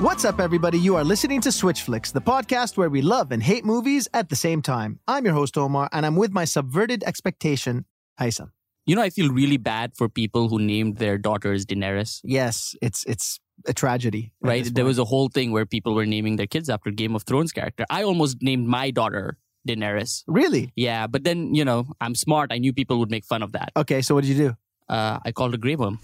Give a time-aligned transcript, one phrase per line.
[0.00, 0.78] What's up, everybody?
[0.78, 4.28] You are listening to Switch Flicks, the podcast where we love and hate movies at
[4.28, 4.98] the same time.
[5.06, 7.84] I'm your host, Omar, and I'm with my subverted expectation,
[8.20, 8.50] Hysum.
[8.86, 12.20] You know, I feel really bad for people who named their daughters Daenerys.
[12.24, 14.32] Yes, it's it's a tragedy.
[14.42, 14.68] Right?
[14.74, 17.52] There was a whole thing where people were naming their kids after Game of Thrones
[17.52, 17.86] character.
[17.88, 20.24] I almost named my daughter Daenerys.
[20.26, 22.50] really Yeah, but then, you know, I'm smart.
[22.52, 23.70] I knew people would make fun of that.
[23.76, 24.02] okay.
[24.02, 24.56] So, what did you do?
[24.88, 26.00] Uh, I called her Grey Worm.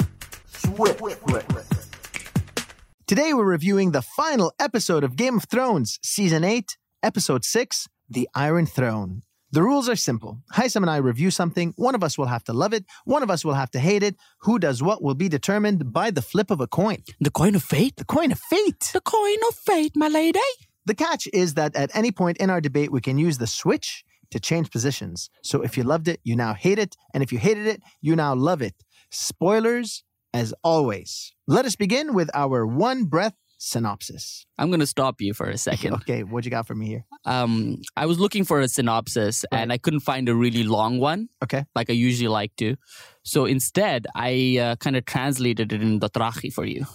[3.11, 8.29] Today, we're reviewing the final episode of Game of Thrones, Season 8, Episode 6, The
[8.37, 9.23] Iron Throne.
[9.51, 10.39] The rules are simple.
[10.55, 11.75] Hysum and I review something.
[11.75, 12.85] One of us will have to love it.
[13.05, 14.15] One of us will have to hate it.
[14.43, 17.03] Who does what will be determined by the flip of a coin.
[17.19, 17.97] The coin of fate?
[17.97, 18.91] The coin of fate.
[18.93, 20.39] The coin of fate, my lady.
[20.87, 24.05] The catch is that at any point in our debate, we can use the switch
[24.31, 25.31] to change positions.
[25.43, 26.95] So if you loved it, you now hate it.
[27.13, 28.85] And if you hated it, you now love it.
[29.11, 31.33] Spoilers, as always.
[31.47, 34.47] Let us begin with our one breath synopsis.
[34.59, 35.95] I'm going to stop you for a second.
[35.97, 37.05] Okay, what you got for me here?
[37.27, 41.29] um, I was looking for a synopsis and I couldn't find a really long one.
[41.45, 41.65] Okay.
[41.75, 42.77] Like I usually like to.
[43.23, 46.87] So instead, I uh, kind of translated it in Dothraki for you.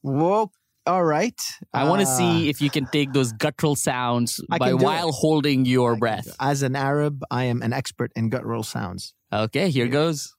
[0.00, 0.50] Whoa.
[0.86, 1.40] All right.
[1.72, 5.10] I want to Uh, see if you can take those guttural sounds I by while
[5.10, 5.14] it.
[5.14, 6.26] holding your breath.
[6.40, 9.14] As an Arab, I am an expert in guttural sounds.
[9.32, 10.34] Okay, here goes.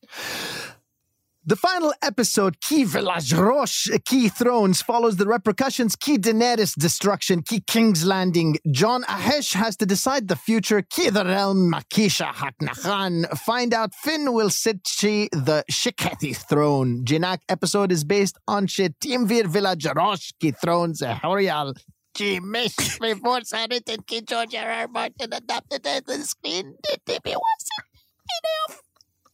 [1.45, 7.59] The final episode, Key Village Roche, Key Thrones, follows the repercussions, Key Daenerys destruction, Key
[7.59, 8.59] King's Landing.
[8.71, 13.37] John Ahesh has to decide the future, Key the realm, Makisha Haknachan.
[13.39, 17.03] Find out Finn will sit she the Shiketi throne.
[17.03, 21.75] Jinak episode is based on she Timvir Village Roche, Key Thrones, Horial.
[22.13, 24.69] Key Mish before and Key George R.
[24.69, 24.87] R.
[24.87, 26.77] Martin adapted to the screen.
[26.89, 27.41] It wasn't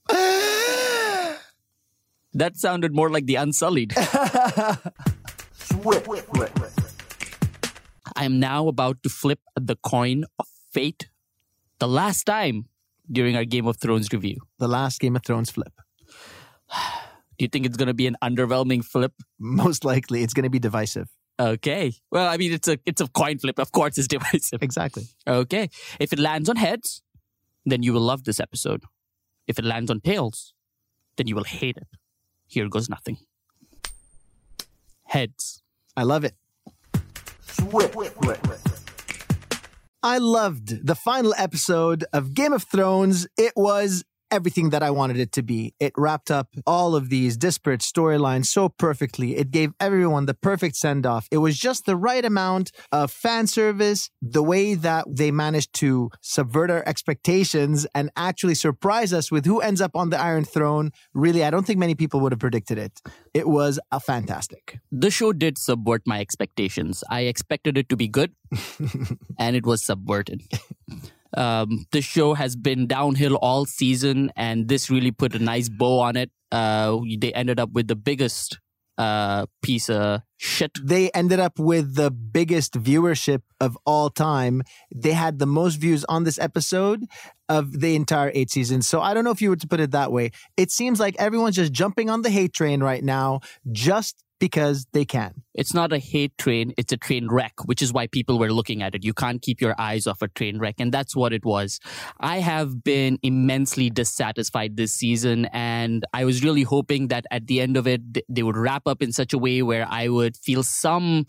[0.09, 1.35] enough.
[2.33, 3.93] That sounded more like the Unsullied.
[8.15, 11.09] I am now about to flip the coin of fate.
[11.79, 12.65] The last time
[13.11, 14.37] during our Game of Thrones review.
[14.59, 15.73] the last Game of Thrones flip.
[17.37, 19.13] Do you think it's going to be an underwhelming flip?
[19.39, 21.07] Most likely, it's going to be divisive.
[21.39, 21.93] Okay.
[22.11, 23.59] Well, I mean, it's a it's a coin flip.
[23.59, 24.61] Of course, it's divisive.
[24.61, 25.03] Exactly.
[25.25, 25.69] Okay.
[25.99, 27.01] If it lands on heads,
[27.65, 28.83] then you will love this episode.
[29.47, 30.53] If it lands on tails,
[31.15, 31.87] then you will hate it.
[32.49, 33.19] Here goes nothing.
[35.03, 35.61] Heads.
[35.95, 36.33] I love it.
[40.01, 43.27] I loved the final episode of Game of Thrones.
[43.37, 45.73] It was everything that I wanted it to be.
[45.79, 49.37] It wrapped up all of these disparate storylines so perfectly.
[49.37, 51.27] It gave everyone the perfect send off.
[51.31, 56.09] It was just the right amount of fan service, the way that they managed to
[56.21, 60.91] subvert our expectations and actually surprise us with who ends up on the Iron Throne.
[61.13, 63.01] Really, I don't think many people would have predicted it.
[63.33, 64.79] It was a fantastic.
[64.91, 67.03] The show did subvert my expectations.
[67.09, 68.33] I expected it to be good,
[69.39, 70.43] and it was subverted.
[71.35, 75.99] Um, the show has been downhill all season, and this really put a nice bow
[75.99, 76.31] on it.
[76.51, 78.59] Uh, they ended up with the biggest
[78.99, 80.71] uh, piece of shit.
[80.83, 84.61] they ended up with the biggest viewership of all time.
[84.93, 87.05] They had the most views on this episode
[87.47, 88.87] of the entire eight seasons.
[88.87, 90.31] So I don't know if you were to put it that way.
[90.57, 93.39] It seems like everyone's just jumping on the hate train right now
[93.71, 95.43] just because they can.
[95.53, 98.81] It's not a hate train, it's a train wreck, which is why people were looking
[98.81, 99.03] at it.
[99.03, 101.79] You can't keep your eyes off a train wreck, and that's what it was.
[102.19, 107.61] I have been immensely dissatisfied this season, and I was really hoping that at the
[107.61, 110.63] end of it, they would wrap up in such a way where I would feel
[110.63, 111.25] some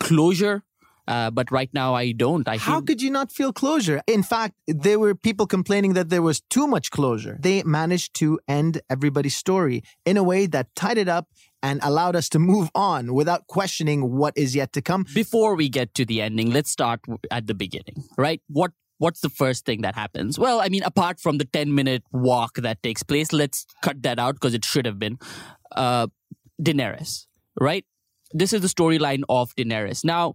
[0.00, 0.64] closure.
[1.08, 2.46] Uh, but right now, I don't.
[2.46, 4.00] I How feel could you not feel closure?
[4.06, 7.36] In fact, there were people complaining that there was too much closure.
[7.40, 11.26] They managed to end everybody's story in a way that tied it up
[11.62, 15.04] and allowed us to move on without questioning what is yet to come.
[15.14, 17.00] before we get to the ending, let's start
[17.30, 18.40] at the beginning, right?
[18.48, 20.38] What what's the first thing that happens?
[20.38, 24.18] Well, I mean, apart from the ten minute walk that takes place, let's cut that
[24.18, 25.18] out because it should have been.
[25.74, 26.08] Uh,
[26.60, 27.26] Daenerys,
[27.58, 27.84] right?
[28.32, 30.04] This is the storyline of Daenerys.
[30.04, 30.34] Now,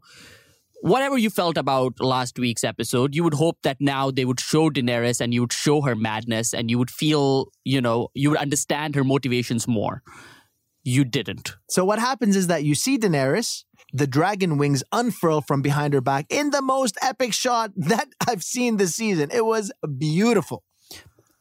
[0.81, 4.69] whatever you felt about last week's episode, you would hope that now they would show
[4.69, 8.39] Daenerys and you would show her madness and you would feel, you know, you would
[8.39, 10.01] understand her motivations more.
[10.87, 11.57] You didn't.
[11.67, 16.01] So what happens is that you see Daenerys, the dragon wings unfurl from behind her
[16.01, 19.31] back in the most epic shot that I've seen this season.
[19.33, 20.63] It was beautiful.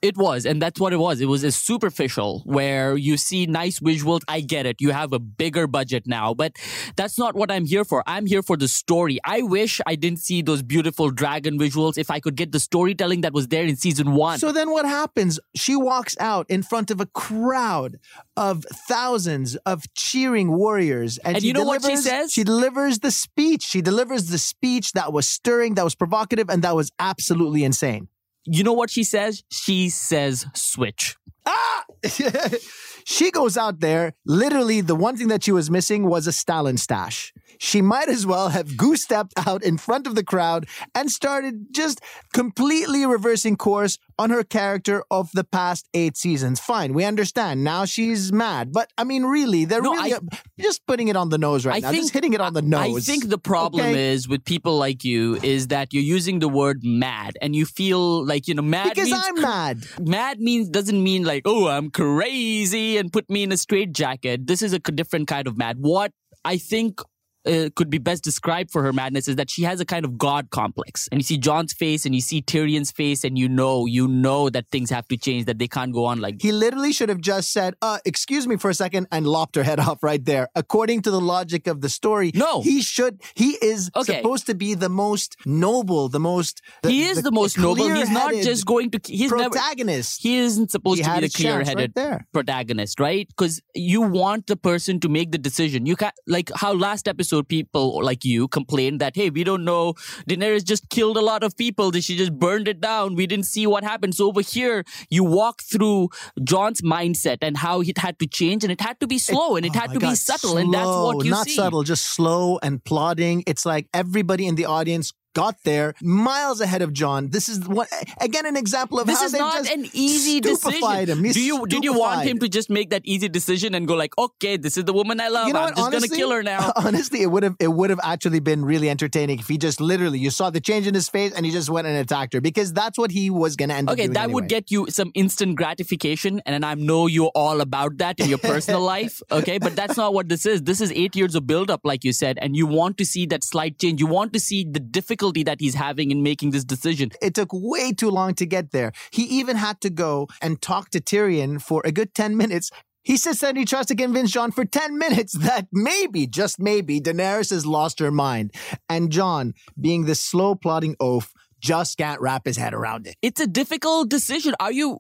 [0.05, 1.23] It was, and that's what it was.
[1.23, 4.21] It was a superficial where you see nice visuals.
[4.29, 4.77] I get it.
[4.79, 6.53] You have a bigger budget now, but
[6.95, 8.03] that's not what I'm here for.
[8.07, 9.19] I'm here for the story.
[9.25, 11.97] I wish I didn't see those beautiful dragon visuals.
[11.97, 14.39] If I could get the storytelling that was there in season one.
[14.39, 15.41] So then what happens?
[15.57, 17.99] She walks out in front of a crowd
[18.37, 21.17] of thousands of cheering warriors.
[21.17, 22.31] And, And she you know what she says?
[22.31, 23.63] She delivers the speech.
[23.63, 28.09] She delivers the speech that was stirring, that was provocative, and that was absolutely insane.
[28.45, 29.43] You know what she says?
[29.51, 31.17] She says switch.
[31.47, 31.85] Ah!
[33.05, 34.15] she goes out there.
[34.25, 37.33] Literally, the one thing that she was missing was a Stalin stash.
[37.59, 41.67] She might as well have goose stepped out in front of the crowd and started
[41.73, 42.01] just
[42.33, 46.61] completely reversing course on her character of the past eight seasons.
[46.61, 47.65] Fine, we understand.
[47.65, 48.73] Now she's mad.
[48.73, 50.19] But I mean, really, they're No, really I-
[50.61, 51.91] just putting it on the nose right I now.
[51.91, 52.97] think- just hitting it on the nose.
[53.09, 54.13] I think the problem Okay?
[54.13, 58.25] is with people like you is that you're using the word mad and you feel
[58.25, 59.87] like, you know, mad because means I'm mad.
[60.01, 64.63] mad means doesn't mean like oh i'm crazy and put me in a straitjacket this
[64.63, 66.13] is a different kind of mad what
[66.45, 67.01] i think
[67.47, 70.17] uh, could be best described for her madness is that she has a kind of
[70.19, 73.87] god complex and you see jon's face and you see tyrion's face and you know
[73.87, 76.93] you know that things have to change that they can't go on like He literally
[76.93, 80.03] should have just said, uh, excuse me for a second and lopped her head off
[80.03, 80.49] right there.
[80.55, 82.31] According to the logic of the story.
[82.35, 82.61] No.
[82.63, 84.17] He should, he is Okay.
[84.19, 86.63] supposed to be the most noble, the most.
[86.87, 90.23] he is the, most noble he's not just going to he's never protagonist.
[90.23, 91.93] he isn't supposed He to be the his chance right
[92.33, 93.27] protagonist, right?
[93.29, 95.87] Because you want the person to make the decision.
[95.87, 99.95] You can't like how last episode people like you complained that hey, we don't know
[100.29, 101.93] Daenerys just killed a lot of people.
[101.93, 103.15] She just burned it down.
[103.15, 104.15] We didn't see what happened.
[104.15, 106.11] So over here, you walk through
[106.43, 109.67] Jon's mindset and how it had to change, and it had to be slow and
[109.67, 111.55] it Oh had to be God, subtle, and that's what you see not see.
[111.55, 113.43] subtle, just slow and plodding.
[113.47, 117.29] It's like everybody in the audience got there miles ahead of Jon.
[117.31, 117.89] This is what
[118.21, 121.19] again an example of This how is they've not just an easy stupefied decision.
[121.19, 121.25] Him.
[121.25, 123.95] He's Do you did you want him to just make that easy decision and go
[123.95, 125.47] like, okay, this is the woman I love.
[125.49, 125.77] You know I'm what?
[125.77, 126.73] just Honestly, gonna kill her now.
[126.77, 130.19] Honestly, it would have it would have actually been really entertaining if he just literally
[130.19, 132.73] you saw the change in his face and he just went and attacked her because
[132.73, 135.57] that's what he was gonna end up Okay, doing that would get you some instant
[135.57, 139.23] gratification, and I know you're all about that in your personal life.
[139.31, 140.63] Okay, but that's not what this is.
[140.63, 143.43] This is eight years of build-up, like you said, and you want to see that
[143.45, 144.01] slight change.
[144.01, 144.81] You want to see the
[145.25, 147.11] difficulty that he's having in making this decision.
[147.23, 148.93] It took way too long to get there.
[149.11, 152.71] He even had to go and talk to Tyrion for a good 10 minutes.
[153.03, 156.59] He sits there and he tries to convince Jon for 10 minutes that maybe, just
[156.59, 158.53] maybe, Daenerys has lost her mind.
[158.89, 163.17] And Jon, being this slow plodding oaf, just can't wrap his head around it.
[163.23, 164.55] It's a difficult decision.
[164.61, 164.99] Are you?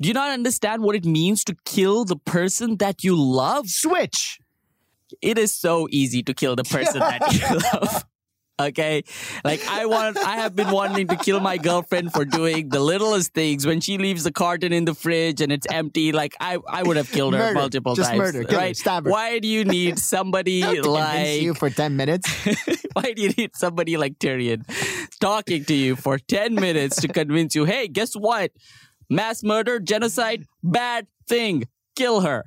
[0.00, 3.68] Do you not understand what it means to kill the person that you love?
[3.68, 4.38] Switch!
[5.22, 8.04] it is so easy to kill the person that you love.
[8.60, 9.02] Okay.
[9.44, 13.34] Like I want I have been wanting to kill my girlfriend for doing the littlest
[13.34, 13.66] things.
[13.66, 16.96] When she leaves the carton in the fridge and it's empty, like I, I would
[16.96, 17.54] have killed her Murder.
[17.54, 18.18] multiple Just times.
[18.18, 18.44] murder.
[18.44, 18.64] Kill her.
[18.66, 18.76] right?
[18.76, 19.10] Stab her.
[19.10, 22.30] Why do you need somebody Not to convince like you for 10 minutes.
[22.92, 24.62] why do you need somebody like Tyrion
[25.20, 28.52] talking to you for 10 minutes to convince you, hey, guess what?
[29.10, 31.64] Mass murder, genocide, bad thing.
[31.96, 32.44] Kill her.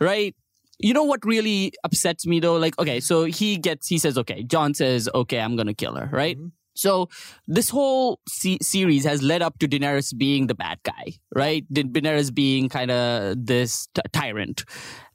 [0.00, 0.34] Right?
[0.80, 2.56] You know what really upsets me though?
[2.56, 5.94] Like, okay, so he gets, he says, okay, Jon says, okay, I'm going to kill
[5.96, 6.36] her, right?
[6.36, 6.48] Mm-hmm.
[6.74, 7.08] So
[7.46, 11.66] this whole se- series has led up to Daenerys being the bad guy, right?
[11.70, 14.64] Da- Daenerys being kind of this t- tyrant.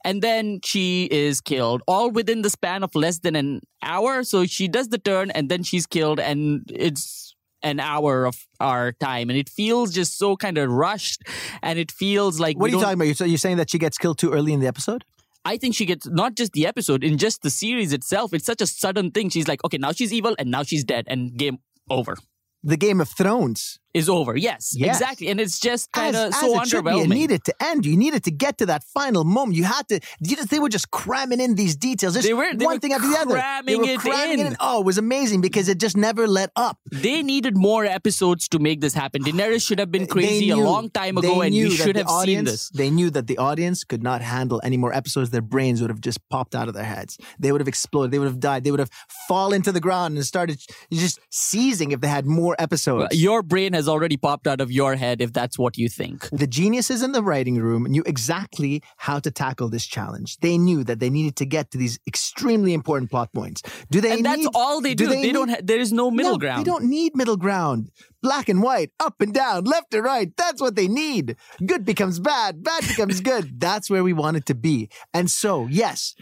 [0.04, 4.24] And then she is killed all within the span of less than an hour.
[4.24, 7.34] So she does the turn and then she's killed and it's
[7.64, 9.32] an hour of our time.
[9.32, 11.24] And it feels just so kind of rushed.
[11.64, 13.16] And it feels like What are you don't- talking about?
[13.18, 15.04] So you're saying that she gets killed too early in the episode?
[15.46, 18.34] I think she gets not just the episode, in just the series itself.
[18.34, 19.30] It's such a sudden thing.
[19.30, 21.60] She's like, okay, now she's evil and now she's dead and game
[21.90, 22.18] over.
[22.64, 23.80] The Game of Thrones.
[23.96, 24.36] Is over.
[24.36, 24.98] Yes, Yes.
[25.00, 25.28] exactly.
[25.30, 26.92] And it's just kind of so as it should be.
[27.00, 27.86] It needed to end.
[27.86, 29.56] You needed to get to that final moment.
[29.56, 30.02] You had to.
[30.20, 32.14] You just, they were just cramming in these details.
[32.16, 33.36] Just They were- they one were thing after the other.
[33.36, 34.48] They cramming were it cramming in.
[34.48, 34.58] it in.
[34.60, 36.78] Oh, it was amazing because it just never let up.
[36.92, 39.24] They needed more episodes to make this happen.
[39.28, 42.10] Daenerys should have been crazy They a long time ago, and knew that should have
[42.10, 42.70] seen this.
[42.72, 45.30] They knew that the audience could not handle any more episodes.
[45.30, 47.18] Their brains would have just popped out of their heads.
[47.40, 48.12] They would have exploded.
[48.12, 48.66] They would have died.
[48.66, 48.92] They would have
[49.30, 50.60] fallen to the ground and started
[50.92, 53.16] just seizing if they had more episodes.
[53.18, 56.30] Your brain has already popped out of your head if that's what you think.
[56.32, 60.38] The geniuses in the writing room knew exactly how to tackle this challenge.
[60.38, 63.62] They knew that they needed to get to these extremely important plot points.
[63.92, 65.08] Do they and that's all they do.
[65.08, 65.50] They, need- don't.
[65.50, 66.62] Ha- there is no middle No, ground.
[66.62, 67.90] They don't need middle ground.
[68.22, 70.36] Black and white, up and down, left and right.
[70.36, 71.36] That's what they need.
[71.64, 73.60] Good becomes bad, bad becomes good.
[73.60, 74.90] That's where we want it to be.
[75.14, 76.16] And so, yes,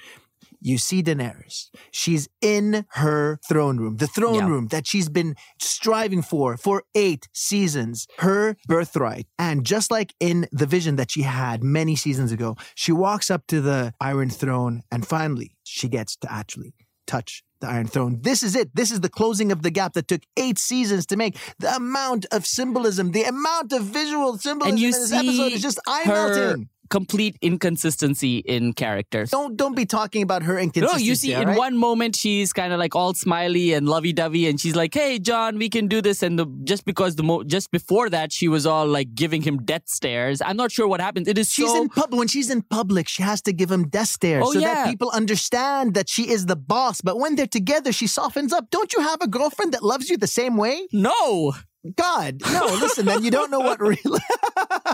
[0.63, 1.69] you see Daenerys.
[1.91, 4.47] She's in her throne room, the throne Yeah.
[4.47, 9.27] room that she's been striving for for eight seasons, her birthright.
[9.37, 13.45] And just like in the vision that she had many seasons ago, she walks up
[13.47, 16.73] to the Iron Throne and finally she gets to actually
[17.05, 18.19] touch the Iron Throne.
[18.21, 18.73] This is it.
[18.75, 21.37] This is the closing of the gap that took eight seasons to make.
[21.59, 25.51] The amount of symbolism, the amount of visual symbolism And you in this see episode
[25.51, 26.69] is just eye melting.
[26.89, 29.25] Complete inconsistency in character.
[29.25, 31.03] Don't don't be talking about her inconsistency.
[31.03, 31.57] No, you see, in right?
[31.57, 35.57] one moment she's kind of like all smiley and lovey-dovey, and she's like, "Hey, Jon,
[35.57, 38.65] we can do this." And the, just because the mo- just before that she was
[38.67, 40.41] all like giving him death stares.
[40.41, 41.27] I'm not sure what happens.
[41.27, 43.87] It is She's so in pub when she's in public, she has to give him
[43.87, 44.73] death stares Oh, so yeah.
[44.75, 47.01] that people understand that she is the boss.
[47.01, 48.69] But when they're together, she softens up.
[48.69, 50.87] Don't you have a girlfriend that loves you the same way?
[50.91, 51.53] no.
[51.97, 52.65] God, no.
[52.79, 53.97] Listen, then you don't know what real.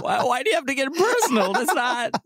[0.00, 1.52] why, why do you have to get personal?
[1.52, 2.22] That's not.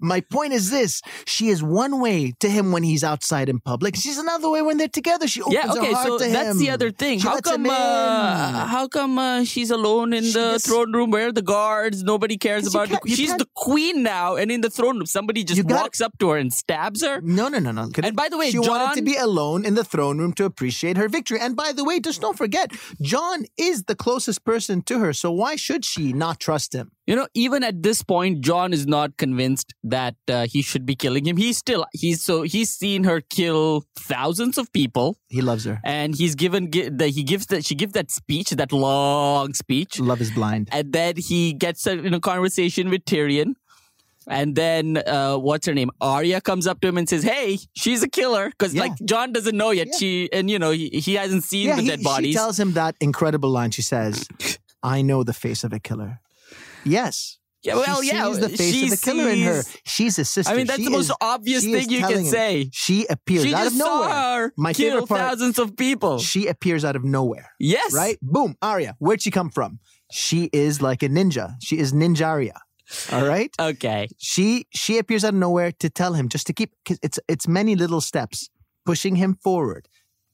[0.00, 3.96] My point is this: she is one way to him when he's outside in public.
[3.96, 5.26] She's another way when they're together.
[5.28, 6.58] She opens Yeah, okay, her heart so to that's him.
[6.58, 7.18] the other thing.
[7.20, 7.66] She how come?
[7.66, 11.10] Uh, how come uh, she's alone in She the gets- throne room?
[11.10, 12.02] Where are the guards?
[12.02, 12.88] Nobody cares about.
[12.88, 16.30] The, she's the queen now, and in the throne room, somebody just walks up to
[16.30, 17.20] her and stabs her.
[17.20, 17.88] No, no, no, no.
[18.02, 20.44] And by the way, Jon she wanted to be alone in the throne room to
[20.44, 21.38] appreciate her victory.
[21.40, 25.12] And by the way, just don't forget, Jon is the closest person to her.
[25.12, 26.90] So why should she not trust him?
[27.06, 30.94] You know, even at this point, Jon is not convinced that uh, he should be
[30.96, 31.36] killing him.
[31.36, 35.80] He's still he's so he's seen her kill thousands of people, He loves her.
[35.84, 40.00] and he's given gi- the, he gives that she gives that speech, that long speech,
[40.00, 40.70] Love is blind.
[40.72, 43.54] and then he gets a, in a conversation with Tyrion.
[44.26, 45.90] And then, uh, what's her name?
[46.00, 48.80] Arya comes up to him and says, "Hey, she's a killer." Because Yeah.
[48.84, 49.88] like Jon doesn't know yet.
[49.88, 49.98] Yeah.
[49.98, 52.72] She and you know he, he hasn't seen Yeah, the he- dead she tells him
[52.72, 53.70] that incredible line.
[53.72, 54.26] She says,
[54.82, 56.20] "I know the face of a killer."
[56.84, 57.38] Yes.
[57.62, 59.62] yeah, well, she yeah, sees the face she of the killer in her.
[59.86, 60.52] She's a sister.
[60.52, 62.24] I mean, that's She the most is- obvious thing you can him.
[62.26, 62.68] say.
[62.72, 64.08] She appears She out just of nowhere.
[64.10, 66.18] saw her My favorite part- thousands of people.
[66.18, 67.50] She appears out of nowhere.
[67.58, 68.18] yes, Right?
[68.20, 68.96] Boom, Arya.
[68.98, 69.78] Where'd she come from?
[70.12, 71.54] She is like a ninja.
[71.62, 72.58] She is Ninjaria.
[73.10, 73.50] All right?
[73.60, 74.08] Okay.
[74.18, 77.48] she she appears out of nowhere to tell him just to keep 'cause it's it's
[77.48, 78.50] many little steps
[78.84, 79.88] pushing him forward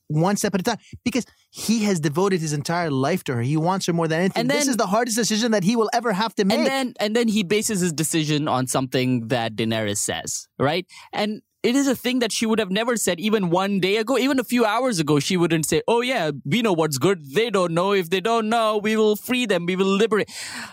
[0.09, 3.43] one step at a time because he has devoted his entire life to her.
[3.43, 4.43] He wants her more than anything.
[4.43, 6.59] And this is the hardest decision that he will ever have to make.
[6.59, 10.87] And then and then he bases his decision on something that Daenerys says, right?
[11.13, 14.17] And it is a thing that she would have never said even one day ago,
[14.17, 15.19] even a few hours ago.
[15.21, 17.35] She wouldn't say, "Oh yeah, we know what's good.
[17.35, 17.93] They don't know.
[17.93, 19.67] If they don't know, we will free them.
[19.67, 20.31] We will liberate."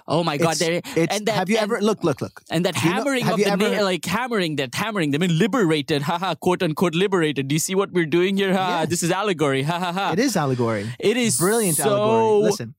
[0.07, 0.53] Oh my God!
[0.61, 0.61] it's,
[0.95, 3.33] it's- and that, have you and- ever look look look And that know- hammering have
[3.33, 7.47] of the ever- na- like hammering that hammering them and liberated, haha, quote unquote liberated.
[7.49, 8.53] Do you see what we're doing here?
[8.53, 8.85] Ha, Yeah.
[8.85, 9.63] this is allegory.
[9.63, 10.11] Ha ha ha.
[10.13, 12.75] it is allegory It is brilliant so allegory listen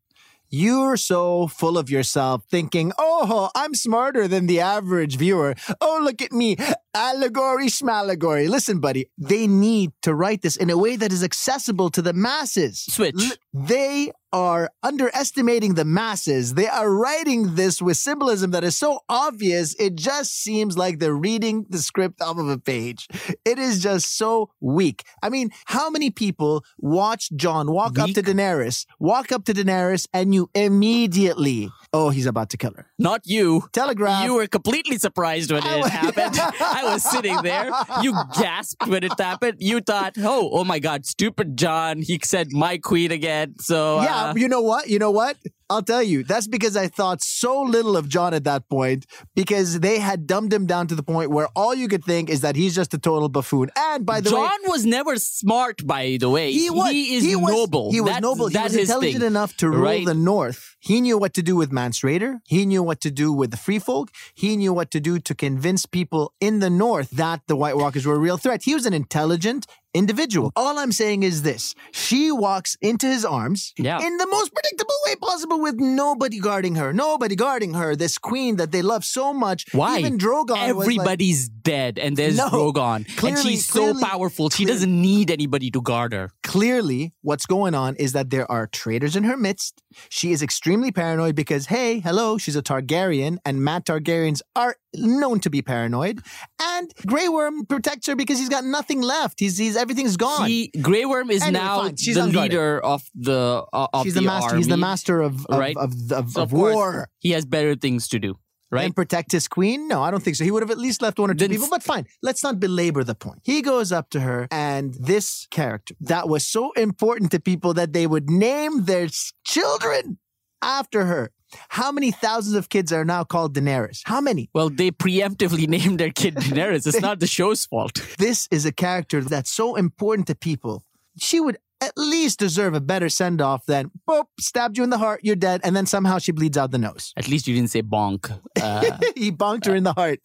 [0.50, 5.54] you're so full of yourself thinking, oh, I'm smarter than the average viewer.
[5.78, 6.56] Oh, look at me.
[6.94, 8.48] Allegory, schmalegory.
[8.48, 12.12] Listen, buddy, they need to write this in a way that is accessible to the
[12.12, 12.80] masses.
[12.88, 13.14] Switch.
[13.20, 16.54] L- they are underestimating the masses.
[16.54, 21.14] They are writing this with symbolism that is so obvious, it just seems like they're
[21.14, 23.08] reading the script off of a page.
[23.46, 25.04] It is just so weak.
[25.22, 30.06] I mean, how many people watch Jon walk up to Daenerys, walk up to Daenerys,
[30.12, 32.90] and you immediately, oh, he's about to kill her?
[32.98, 33.62] Not you.
[33.72, 34.24] Telegraph.
[34.24, 36.36] You were completely surprised when it happened.
[36.78, 37.70] I was sitting there.
[38.02, 39.58] You gasped when it happened.
[39.60, 42.02] You thought, "Oh, oh my God, stupid Jon!
[42.02, 44.88] He said my queen again." So yeah, uh, you know what?
[44.88, 45.36] You know what?
[45.70, 46.24] I'll tell you.
[46.24, 50.52] That's because I thought so little of Jon at that point because they had dumbed
[50.52, 52.98] him down to the point where all you could think is that he's just a
[52.98, 53.70] total buffoon.
[53.76, 55.86] And by the way, Jon was never smart.
[55.86, 57.92] By the way, he was is he was, noble.
[57.92, 58.48] He was That's- noble.
[58.48, 59.26] He was intelligent thing.
[59.26, 60.06] enough to rule right?
[60.06, 60.76] the North.
[60.80, 62.38] He knew what to do with Mance Rayder.
[62.46, 64.10] He knew what to do with the Free Folk.
[64.34, 68.06] He knew what to do to convince people in the North that the White Walkers
[68.06, 68.62] were a real threat.
[68.64, 69.66] He was an intelligent
[70.02, 70.48] individual.
[70.48, 70.62] Mm.
[70.62, 74.00] All I'm saying is this: she walks into his arms Yeah.
[74.06, 76.92] in the most predictable way possible, with nobody guarding her.
[76.92, 77.90] Nobody guarding her.
[78.04, 79.60] This queen that they love so much.
[79.72, 79.98] Why?
[79.98, 82.48] Even Drogon was like, Everybody's dead, and there's No.
[82.48, 84.50] Drogon, and Clearly- she's so clearly- powerful.
[84.50, 86.30] She doesn't need anybody to guard her.
[86.48, 89.82] Clearly what's going on is that there are traitors in her midst.
[90.08, 95.40] She is extremely paranoid because, hey, hello, she's a Targaryen, and Matt Targaryens are known
[95.40, 96.20] to be paranoid.
[96.58, 99.40] And Grey Worm protects her because he's got nothing left.
[99.40, 100.48] He's, he's everything's gone.
[100.48, 101.96] He, Grey Worm is Anyway, now fine.
[101.96, 104.56] She's the leader of the uh, of she's the, the master.
[104.56, 105.76] He's the master of of, Right.
[105.76, 107.08] of, of, So of of course, war.
[107.18, 108.36] He has better things to do,
[108.70, 108.84] right?
[108.84, 109.88] And protect his queen?
[109.88, 110.44] No, I don't think so.
[110.44, 112.06] He would have at least left one or two Then people, f- but fine.
[112.22, 113.40] Let's not belabor the point.
[113.44, 117.92] He goes up to her, and this character that was so important to people that
[117.92, 119.08] they would name their
[119.44, 120.18] children
[120.62, 121.30] after her.
[121.70, 124.00] How many thousands of kids are now called Daenerys?
[124.04, 124.50] How many?
[124.54, 126.86] Well, they preemptively named their kid Daenerys.
[126.86, 127.92] It's not the show's fault.
[128.18, 130.84] This is a character that's so important to people.
[131.18, 134.98] She would at least deserve a better send off than, boop, stabbed you in the
[134.98, 137.12] heart, you're dead, and then somehow she bleeds out the nose.
[137.16, 138.30] At least you didn't say bonk.
[138.60, 140.20] Uh, he bonked her in the heart.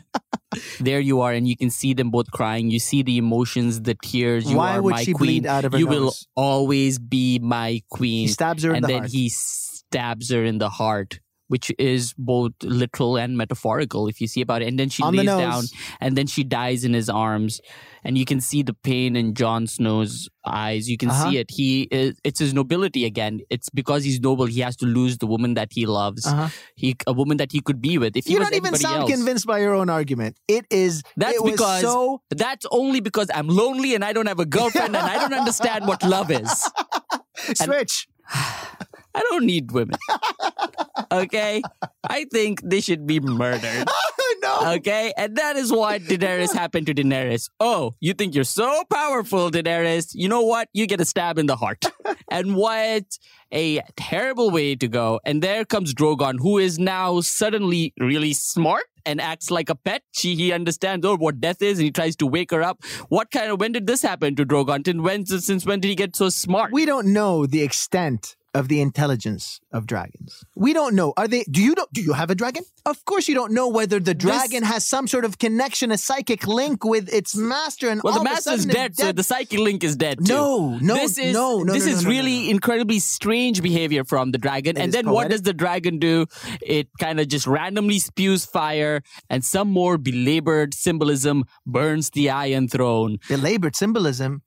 [0.80, 2.70] there you are, and you can see them both crying.
[2.70, 4.50] You see the emotions, the tears.
[4.50, 5.42] You Why are would my she queen.
[5.42, 8.26] bleed out of her you will always be my queen.
[8.26, 11.20] He stabs her in and the then he stabs her in the heart.
[11.52, 14.68] Which is both literal and metaphorical, if you see about it.
[14.68, 15.40] And then she On lays nose.
[15.46, 15.64] down,
[16.00, 17.60] and then she dies in his arms,
[18.04, 20.88] and you can see the pain in Jon Snow's eyes.
[20.88, 21.24] You can Uh-huh.
[21.30, 21.48] see it.
[21.50, 23.40] He is, it's his nobility again.
[23.50, 24.46] It's because he's noble.
[24.46, 26.24] He has to lose the woman that he loves.
[26.24, 26.48] Uh-huh.
[26.76, 28.16] He a woman that he could be with.
[28.16, 30.36] If You don't even sound else, convinced by your own argument.
[30.46, 31.02] It is.
[31.16, 32.22] That's it was because so.
[32.30, 35.86] that's only because I'm lonely and I don't have a girlfriend and I don't understand
[35.88, 36.70] what love is.
[37.66, 38.06] Switch.
[39.14, 39.98] I don't need women.
[41.12, 41.62] Okay?
[42.08, 43.88] I think they should be murdered.
[44.22, 44.72] Oh, no.
[44.76, 45.12] Okay?
[45.16, 47.50] And that is what Daenerys happened to Daenerys.
[47.58, 50.10] Oh, you think you're so powerful, Daenerys?
[50.14, 50.68] You know what?
[50.72, 51.84] You get a stab in the heart.
[52.30, 53.04] and what
[53.52, 55.20] a terrible way to go.
[55.24, 60.02] And there comes Drogon, who is now suddenly really smart and acts like a pet.
[60.12, 62.84] She he understands oh what death is and he tries to wake her up.
[63.08, 64.86] What kind of when did this happen to Drogon?
[64.86, 66.72] Since when since when did he get so smart?
[66.72, 70.44] We don't know the extent of the intelligence of dragons.
[70.54, 71.12] We don't know.
[71.16, 71.44] Are they?
[71.44, 71.86] Do you know?
[71.92, 72.64] Do you have a dragon?
[72.86, 76.46] Of course, you don't know whether the dragon has some sort of connection, a psychic
[76.46, 77.88] link with its master.
[77.88, 80.18] And Well, all the of a master's sudden dead, so the psychic link is dead
[80.18, 80.32] too.
[80.32, 82.50] No, no, this is no, no, this no, is no, no, really no.
[82.50, 84.76] incredibly strange behavior from the dragon.
[84.76, 86.26] It and is then what does the dragon do?
[86.60, 92.68] It kind of just randomly spews fire, and some more belabored symbolism burns the Iron
[92.68, 93.18] Throne.
[93.28, 94.42] belabored symbolism.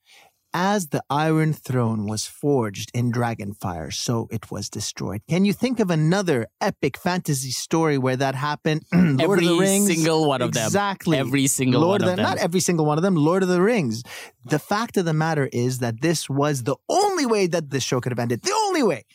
[0.55, 5.21] As the Iron Throne was forged in Dragonfire, so it was destroyed.
[5.27, 8.83] Can you think of another epic fantasy story where that happened?
[8.93, 9.87] Lord Every of the Rings.
[9.87, 10.65] single one of them.
[10.67, 11.17] Exactly.
[11.17, 12.23] Every single Lord one of of them.
[12.23, 13.15] Not every single one of them.
[13.15, 14.03] Lord of the Rings.
[14.45, 17.99] The fact of the matter is that this was the only way that this show
[17.99, 18.43] could have ended.
[18.43, 19.05] The only way.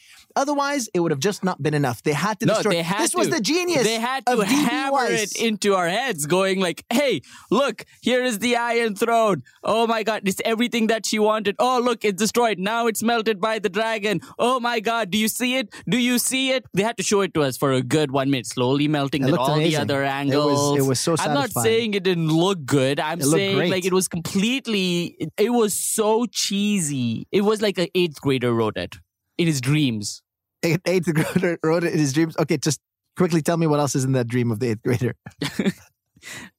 [0.42, 1.98] Otherwise, it would have just not been enough.
[2.02, 2.72] They had to No, destroy.
[2.74, 3.82] they had this was the genius.
[3.82, 5.32] They had to hammer Weiss.
[5.36, 9.42] it into our heads, going like, "Hey, look, here is the Iron Throne.
[9.64, 11.56] Oh my God, it's everything that she wanted.
[11.58, 12.58] Oh, look, it's destroyed.
[12.58, 14.20] Now it's melted by the dragon.
[14.38, 15.74] Oh my God, do you see it?
[15.88, 16.64] Do you see it?
[16.74, 19.22] They had to show it to us for a good one minute, slowly melting.
[19.22, 19.70] It Then all amazing.
[19.72, 20.78] the other It was- angles.
[20.78, 21.36] it was so Satisfying.
[21.36, 23.00] I'm not saying it didn't look good.
[23.00, 25.16] I'm It saying like it was completely.
[25.18, 27.26] It, it was so cheesy.
[27.32, 28.96] It was like an eighth grader wrote it
[29.36, 30.22] in his dreams.
[30.62, 32.36] Eighth grader wrote it in his dreams.
[32.38, 32.80] Okay, just
[33.16, 35.14] quickly tell me what else is in that dream of the eighth grader.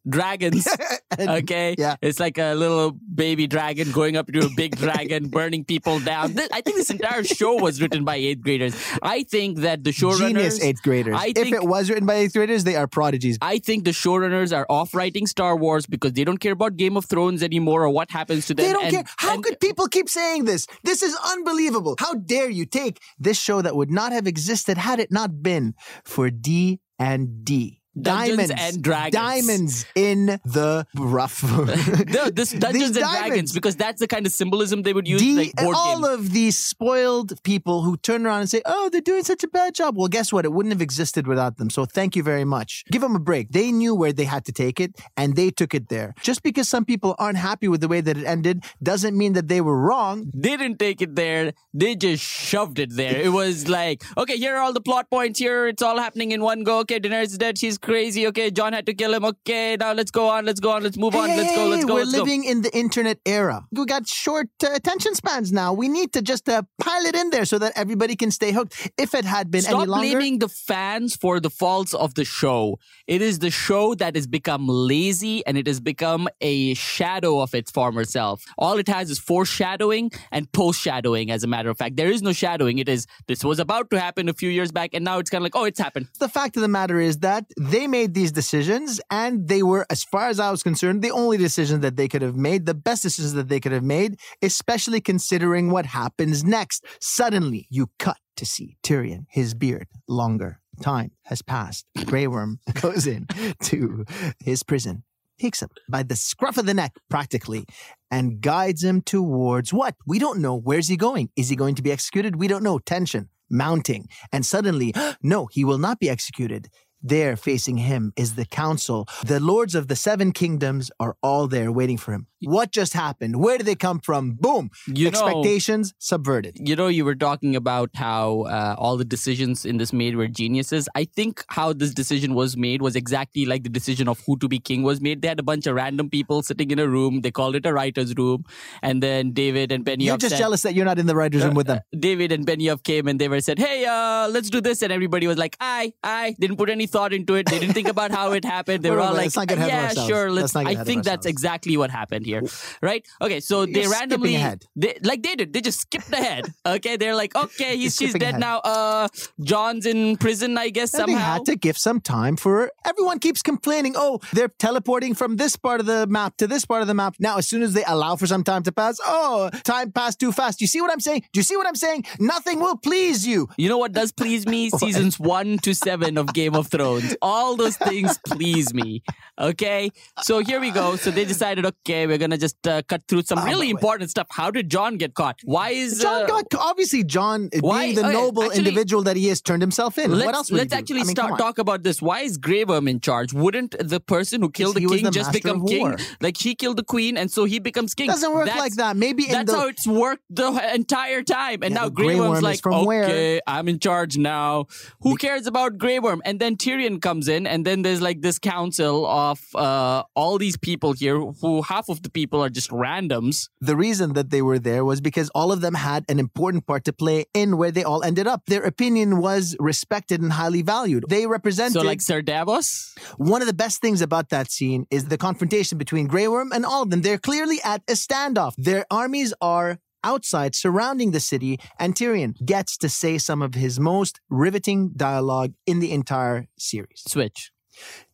[0.07, 0.67] Dragons.
[1.19, 1.75] Okay.
[1.77, 1.95] Yeah.
[2.01, 6.37] It's like a little baby dragon going up to a big dragon, burning people down.
[6.53, 8.73] I think this entire show was written by eighth graders.
[9.01, 10.19] I think that the showrunners.
[10.19, 11.15] Genius eighth graders.
[11.17, 13.37] I if think- it was written by eighth graders, they are prodigies.
[13.41, 16.95] I think the showrunners are off writing Star Wars because they don't care about Game
[16.95, 18.65] of Thrones anymore or what happens to them.
[18.67, 19.03] They don't And- care.
[19.17, 20.67] How and- could people keep saying this?
[20.83, 21.95] This is unbelievable.
[21.99, 25.73] How dare you take this show that would not have existed had it not been
[26.05, 27.78] for D and D.
[28.01, 29.13] Dungeons diamonds and Dragons.
[29.13, 31.43] Diamonds in the rough.
[32.09, 33.27] No, this Dungeons These and diamonds.
[33.27, 36.07] Dragons because that's the kind of symbolism they would use D, like board all games.
[36.07, 39.73] of these spoiled people who turn around and say, "Oh, they're doing such a bad
[39.75, 40.45] job." Well, guess what?
[40.45, 41.69] It wouldn't have existed without them.
[41.69, 42.83] So thank you very much.
[42.91, 43.51] Give them a break.
[43.51, 46.13] They knew where they had to take it, and they took it there.
[46.21, 49.47] Just because some people aren't happy with the way that it ended doesn't mean that
[49.47, 50.31] they were wrong.
[50.33, 51.53] They didn't take it there.
[51.73, 53.17] They just shoved it there.
[53.21, 55.39] It was like, okay, here are all the plot points.
[55.39, 56.79] Here, it's all happening in one go.
[56.79, 57.57] Okay, Daenerys is dead.
[57.57, 58.27] She's crazy.
[58.27, 59.25] Okay, Jon had to kill him.
[59.25, 60.45] Okay, now let's go on.
[60.45, 60.83] Let's go on.
[60.83, 61.29] Let's move on.
[61.29, 61.67] Let's go.
[61.67, 61.95] Let's go.
[61.95, 62.23] We're let's go.
[62.23, 63.65] living in the internet era.
[63.71, 65.73] We got short uh, attention spans now.
[65.73, 68.91] We need to just uh, pile it in there so that everybody can stay hooked.
[68.97, 72.25] If it had been Stop any longer, blaming the fans for the faults of the
[72.25, 72.77] show.
[73.07, 77.55] It is the show that has become lazy and it has become a shadow of
[77.55, 78.43] its former self.
[78.57, 81.95] All it has is foreshadowing and post shadowing, as a matter of fact.
[81.95, 82.77] There is no shadowing.
[82.77, 85.41] It is, this was about to happen a few years back and now it's kind
[85.41, 86.07] of like, oh, it's happened.
[86.19, 90.03] the fact of the matter is that they made these decisions and they were, as
[90.03, 93.03] far as I was concerned, the only decisions that they could have made, the best
[93.03, 96.85] decisions that they could have made, especially considering what happens next.
[96.99, 100.59] Suddenly, you cut to see Tyrion, his beard longer.
[100.81, 101.85] Time has passed.
[102.05, 103.27] Grey Worm goes in
[103.63, 104.05] to
[104.39, 105.03] his prison,
[105.37, 107.65] takes him by the scruff of the neck, practically,
[108.09, 109.95] and guides him towards what?
[110.07, 110.55] We don't know.
[110.55, 111.29] Where's he going?
[111.35, 112.37] Is he going to be executed?
[112.37, 112.79] We don't know.
[112.79, 114.07] Tension mounting.
[114.31, 116.69] And suddenly, no, he will not be executed.
[117.01, 119.07] There facing him is the council.
[119.25, 122.27] The lords of the seven kingdoms are all there waiting for him.
[122.41, 123.37] What just happened?
[123.41, 124.31] Where did they come from?
[124.33, 124.69] Boom.
[124.87, 126.57] You know- Expectations subverted.
[126.59, 130.27] you know, you were talking about how uh, all the decisions in this made were
[130.27, 130.87] geniuses.
[130.95, 134.47] I think how this decision was made was exactly like the decision of who to
[134.47, 135.21] be king was made.
[135.21, 137.21] They had a bunch of random people sitting in a room.
[137.21, 138.45] They called it a writer's room,
[138.81, 141.43] and then David and Benioff You're just said, jealous that you're not in the writer's
[141.43, 141.79] room with them.
[141.97, 145.27] David and Benioff came and they were said, "Hey, uh, let's do this," and everybody
[145.27, 147.47] was like, "I, I." Didn't put any thought into it.
[147.47, 148.83] They didn't think about how it happened.
[148.83, 150.09] They were all like, let's not get ahead "Yeah, ourselves.
[150.09, 150.41] sure." Let's.
[150.41, 152.43] Let's not get I think that's exactly what happened here,
[152.81, 153.05] right?
[153.21, 154.65] Okay, so they You're randomly, ahead.
[154.75, 156.45] They, like they did, they just skipped ahead.
[156.69, 158.39] Okay, they're like, "Okay, he's she's dead ahead.
[158.47, 159.07] now." Uh,
[159.41, 163.41] Jon's in prison, I guess And they had to give some time for everyone keeps
[163.41, 166.93] complaining, oh, they're teleporting from this part of the map to this part of the
[166.93, 167.15] map.
[167.19, 170.31] Now, as soon as they allow for some time to pass, oh, time passed too
[170.31, 170.61] fast.
[170.61, 171.23] You see what I'm saying?
[171.33, 172.05] Do you see what I'm saying?
[172.19, 173.47] Nothing will please you.
[173.57, 174.69] You know what does please me?
[174.83, 177.15] Seasons one to seven of Game of Thrones.
[177.21, 179.01] All those things please me.
[179.39, 180.95] Okay, so here we go.
[180.95, 183.71] So they decided, okay, we're gonna just uh, cut through some really wait.
[183.71, 184.27] important stuff.
[184.29, 185.39] How did Jon get caught?
[185.43, 189.15] Why is Jon uh, got obviously Jon why- being the okay, noble actually- individual that
[189.17, 190.11] he is turned himself in.
[190.11, 192.01] What else would let's actually I mean, start talk about this.
[192.01, 193.33] Why is Grey Worm in charge?
[193.33, 195.95] Wouldn't the person who killed the king the just become king?
[196.21, 198.09] Like she killed the queen, and so he becomes king.
[198.09, 198.97] It doesn't work That's- like that.
[198.97, 201.63] Maybe in That's the how it's worked the entire time.
[201.63, 203.05] And Yeah, now Grey Grey Worm's like, from where?
[203.05, 204.65] okay, I'm in charge now.
[205.01, 206.21] Who cares about Grey Worm?
[206.25, 210.57] And then Tyrion comes in, and then there's like this council of uh, all these
[210.57, 213.49] people here, who half of the people are just randoms.
[213.61, 216.83] the reason that they were there was because all of them had an important part
[216.85, 218.45] to play in where they all ended up.
[218.47, 221.05] Their opinion was respected and highly valued.
[221.09, 222.95] They represented So like Sir Davos.
[223.17, 226.65] one of the best things about that scene is the confrontation between Grey Worm and
[226.65, 227.01] all of them.
[227.01, 228.53] They're clearly at a standoff.
[228.57, 233.79] Their armies are outside surrounding the city and Tyrion gets to say some of his
[233.79, 237.03] most riveting dialogue in the entire series.
[237.07, 237.51] Switch.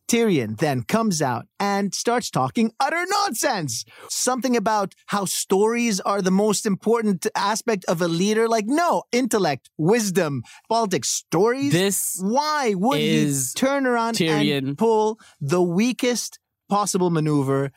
[0.08, 3.84] Tyrion then comes out and starts talking utter nonsense.
[4.08, 8.48] Something about how stories are the most important aspect of a leader.
[8.48, 11.72] Like, no, intellect, wisdom, politics, stories.
[11.72, 14.58] This Why would he turn around Tyrion.
[14.58, 16.38] and pull the weakest
[16.68, 17.72] possible maneuver?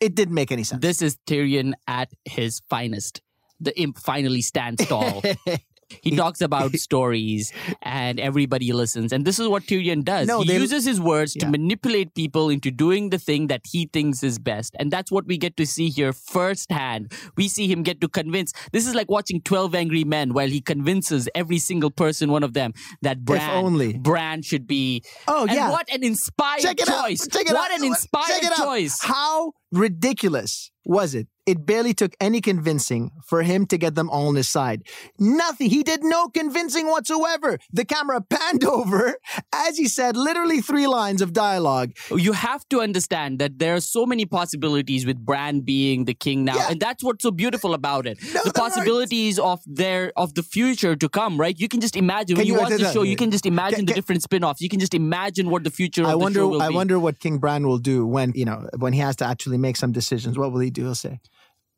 [0.00, 0.80] It didn't make any sense.
[0.80, 3.20] this is Tyrion at his finest.
[3.60, 5.22] The imp finally stands tall.
[6.02, 9.12] He talks about stories and everybody listens.
[9.12, 10.26] And this is what Tyrion does.
[10.28, 13.86] No, he they- uses his words to manipulate people into doing the thing that he
[13.92, 14.74] thinks is best.
[14.78, 17.12] And that's what we get to see here firsthand.
[17.36, 18.52] We see him get to convince.
[18.72, 22.52] This is like watching 12 Angry Men while he convinces every single person, one of
[22.54, 22.72] them,
[23.02, 23.96] that Bran, only.
[23.98, 25.02] Bran should be.
[25.26, 25.70] Oh, and yeah.
[25.70, 27.22] what an inspired Check it choice.
[27.26, 27.32] out.
[27.32, 27.78] Check it what out.
[27.78, 28.64] an inspired Check it out.
[28.64, 28.98] choice.
[29.02, 31.26] How ridiculous was it?
[31.52, 34.82] It barely took any convincing for him to get them all on his side.
[35.18, 35.70] Nothing.
[35.70, 37.58] He did no convincing whatsoever.
[37.72, 39.16] The camera panned over
[39.66, 41.90] as he said literally three lines of dialogue.
[42.28, 46.44] you have to understand that there are so many possibilities with Bran being the king
[46.44, 46.70] now, Yeah.
[46.72, 48.18] and that's what's so beautiful about it.
[48.34, 51.56] No, the possibilities of their of the future to come, right?
[51.58, 53.02] You can just imagine Can when you, you- watch the show.
[53.12, 54.60] You can just imagine Can- the can- different spin-offs.
[54.60, 56.40] You can just imagine what the future of I the wonder.
[56.40, 56.74] show will I be.
[56.80, 59.76] wonder what King Bran will do when you know when he has to actually make
[59.76, 60.38] some decisions.
[60.38, 60.82] What will he do?
[60.84, 61.20] He'll say,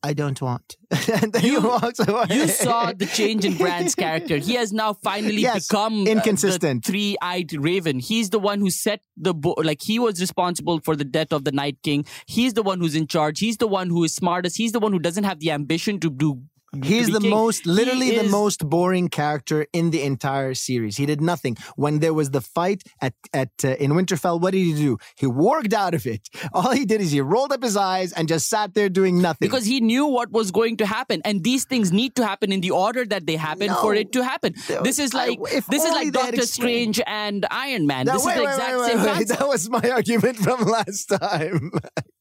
[0.02, 0.76] "I don't want,"
[1.22, 2.24] and then You- he walks away.
[2.30, 4.36] You saw the change in Bran's character.
[4.38, 6.84] He has now finally Yes, become uh, inconsistent.
[6.84, 7.98] the three-eyed raven.
[7.98, 11.44] He's the one who set the bo- like he was responsible for the death of
[11.44, 12.06] the Night King.
[12.26, 13.38] He's the one who's in charge.
[13.40, 14.56] He's the one who is smartest.
[14.56, 16.42] He's the one who doesn't have the ambition to do.
[16.84, 20.96] He's the most, literally the most boring character in the entire series.
[20.96, 21.56] He did nothing.
[21.76, 24.98] When there was the fight at at uh, in Winterfell, what did he do?
[25.16, 26.28] He worked out of it.
[26.52, 29.46] All he did is he rolled up his eyes and just sat there doing nothing.
[29.48, 32.60] because he knew what was going to happen and these things need to happen in
[32.60, 33.80] the order that they happen No.
[33.82, 34.54] for it to happen
[34.84, 38.32] this is like if this is like doctor strange and iron man Now, this wait,
[38.32, 39.36] is the wait, exact wait, same.
[39.38, 41.70] That was my argument from last time.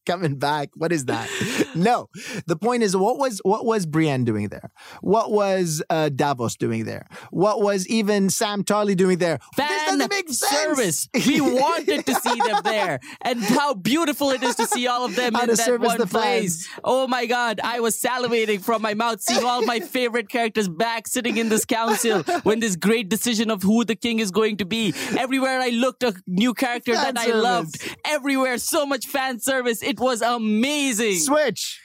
[0.09, 1.29] Coming back, what is that?
[1.75, 2.09] no,
[2.47, 4.71] the point is, what was what was Brienne doing there?
[5.01, 7.05] What was uh, Davos doing there?
[7.29, 9.37] What was even Sam Tarly doing there?
[9.55, 10.49] this Fan doesn't make sense.
[10.51, 11.09] service.
[11.27, 15.15] We wanted to see them there, and how beautiful it is to see all of
[15.15, 16.67] them How in to that service one the place.
[16.83, 21.07] Oh my God, I was salivating from my mouth seeing all my favorite characters back
[21.07, 24.65] sitting in this council when this great decision of who the king is going to
[24.65, 24.91] be.
[25.15, 27.77] Everywhere I looked, a new character Fan that I loved.
[28.05, 29.83] Everywhere, so much fan service.
[29.83, 31.15] It was amazing.
[31.19, 31.81] Switch.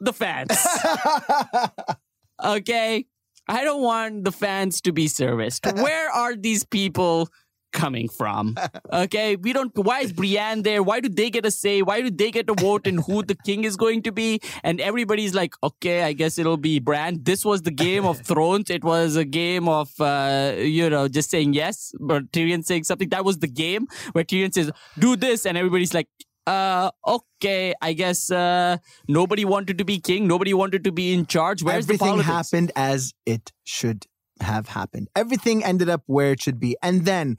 [0.00, 0.50] the fans.
[2.44, 3.06] okay?
[3.48, 5.66] I don't want the fans to be serviced.
[5.66, 7.28] Where are these people
[7.72, 8.56] coming from?
[8.92, 9.36] Okay?
[9.36, 10.82] We don't why is Brienne there?
[10.82, 11.82] Why do they get a say?
[11.82, 14.40] Why do they get to vote in who the king is going to be?
[14.62, 17.20] And everybody's like, okay, I guess it'll be Bran.
[17.22, 18.70] This was the game of thrones.
[18.70, 23.08] It was a game of uh, you know, just saying yes, but Tyrion saying something.
[23.08, 26.08] That was the game where Tyrion says, do this, and everybody's like,
[26.46, 28.78] uh, okay, I guess uh,
[29.08, 30.26] nobody wanted to be king.
[30.26, 31.62] Nobody wanted to be in charge.
[31.62, 34.06] Where's Everything happened as it should
[34.40, 35.08] have happened.
[35.14, 36.76] Everything ended up where it should be.
[36.82, 37.36] And then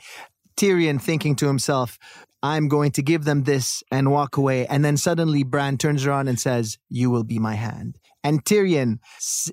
[0.57, 1.97] Tyrion thinking to himself,
[2.41, 4.67] I'm going to give them this and walk away.
[4.67, 7.97] And then suddenly Bran turns around and says, You will be my hand.
[8.23, 8.99] And Tyrion,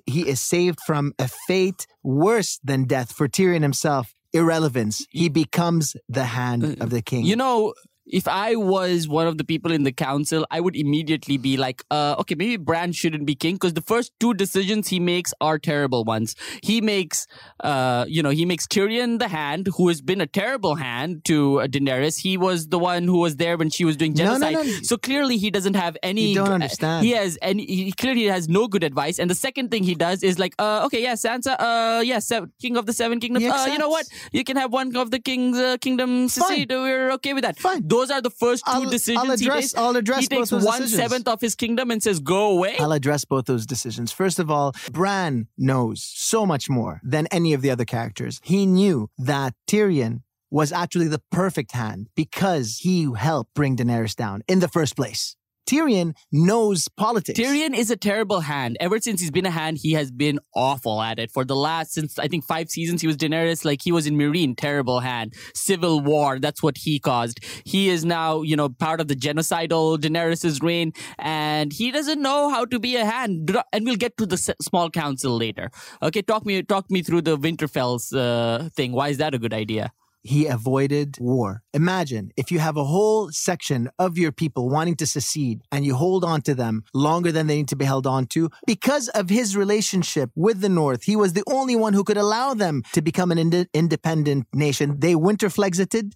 [0.05, 4.13] he is saved from a fate worse than death for Tyrion himself.
[4.33, 5.05] Irrelevance.
[5.09, 7.25] He becomes the hand of the king.
[7.25, 7.73] You know,
[8.11, 11.83] if I was one of the people in the council, I would immediately be like,
[11.89, 15.57] uh, okay, maybe Bran shouldn't be king because the first two decisions he makes are
[15.57, 16.35] terrible ones.
[16.61, 17.25] He makes,
[17.61, 21.61] uh, you know, he makes Tyrion the hand, who has been a terrible hand to
[21.61, 22.19] uh, Daenerys.
[22.21, 24.53] He was the one who was there when she was doing No, no, genocide.
[24.53, 24.81] no.
[24.83, 26.29] So clearly he doesn't have any.
[26.29, 27.05] You don't understand.
[27.05, 27.65] He has any.
[27.65, 29.19] He clearly has no good advice.
[29.19, 32.47] And the second thing he does is like, uh, okay, yeah, Sansa, uh, yeah, se-
[32.61, 33.45] king of the seven kingdoms.
[33.45, 34.05] Uh, you know what?
[34.31, 36.37] You can have one of the king's uh, kingdoms.
[36.49, 37.59] We're okay with that.
[37.59, 37.87] Fine.
[37.87, 39.77] Those are the first 2 I'll- decisions I'll he address- takes.
[39.77, 42.77] I'll address he both takes those one seventh of his kingdom and says, "Go away."
[42.79, 44.11] I'll address both those decisions.
[44.11, 48.39] First of all, Bran knows so much more than any of the other characters.
[48.43, 54.41] He knew that Tyrion was actually the perfect hand because he helped bring Daenerys down
[54.47, 55.35] in the first place.
[55.67, 57.39] Tyrion knows politics.
[57.39, 58.77] Tyrion is a terrible hand.
[58.79, 61.31] Ever since he's been a hand, he has been awful at it.
[61.31, 63.63] For the last, since I think five seasons, he was Daenerys.
[63.63, 65.33] Like he was in Meereen, terrible hand.
[65.53, 67.39] Civil war, that's what he caused.
[67.65, 72.49] He is now, you know, part of the genocidal Daenerys's reign, and he doesn't know
[72.49, 73.55] how to be a hand.
[73.71, 75.69] And we'll get to the small council later.
[76.01, 78.91] Okay, talk me, talk me through the Winterfell's uh, thing.
[78.91, 79.91] Why is that a good idea?
[80.23, 81.63] He avoided war.
[81.73, 85.95] Imagine if you have a whole section of your people wanting to secede and you
[85.95, 89.29] hold on to them longer than they need to be held on to because of
[89.29, 91.03] his relationship with the North.
[91.03, 94.99] He was the only one who could allow them to become an inde- independent nation.
[94.99, 96.13] They winterflexited.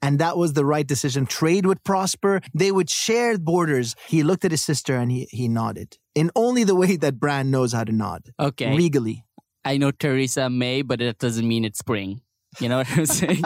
[0.00, 1.26] And that was the right decision.
[1.26, 2.40] Trade would prosper.
[2.54, 3.94] They would share borders.
[4.08, 7.50] He looked at his sister and he, he nodded in only the way that Bran
[7.50, 8.32] knows how to nod.
[8.40, 8.74] Okay.
[8.74, 9.24] Regally.
[9.64, 12.22] I know Theresa May, but that doesn't mean it's spring.
[12.60, 13.44] You know what I'm saying?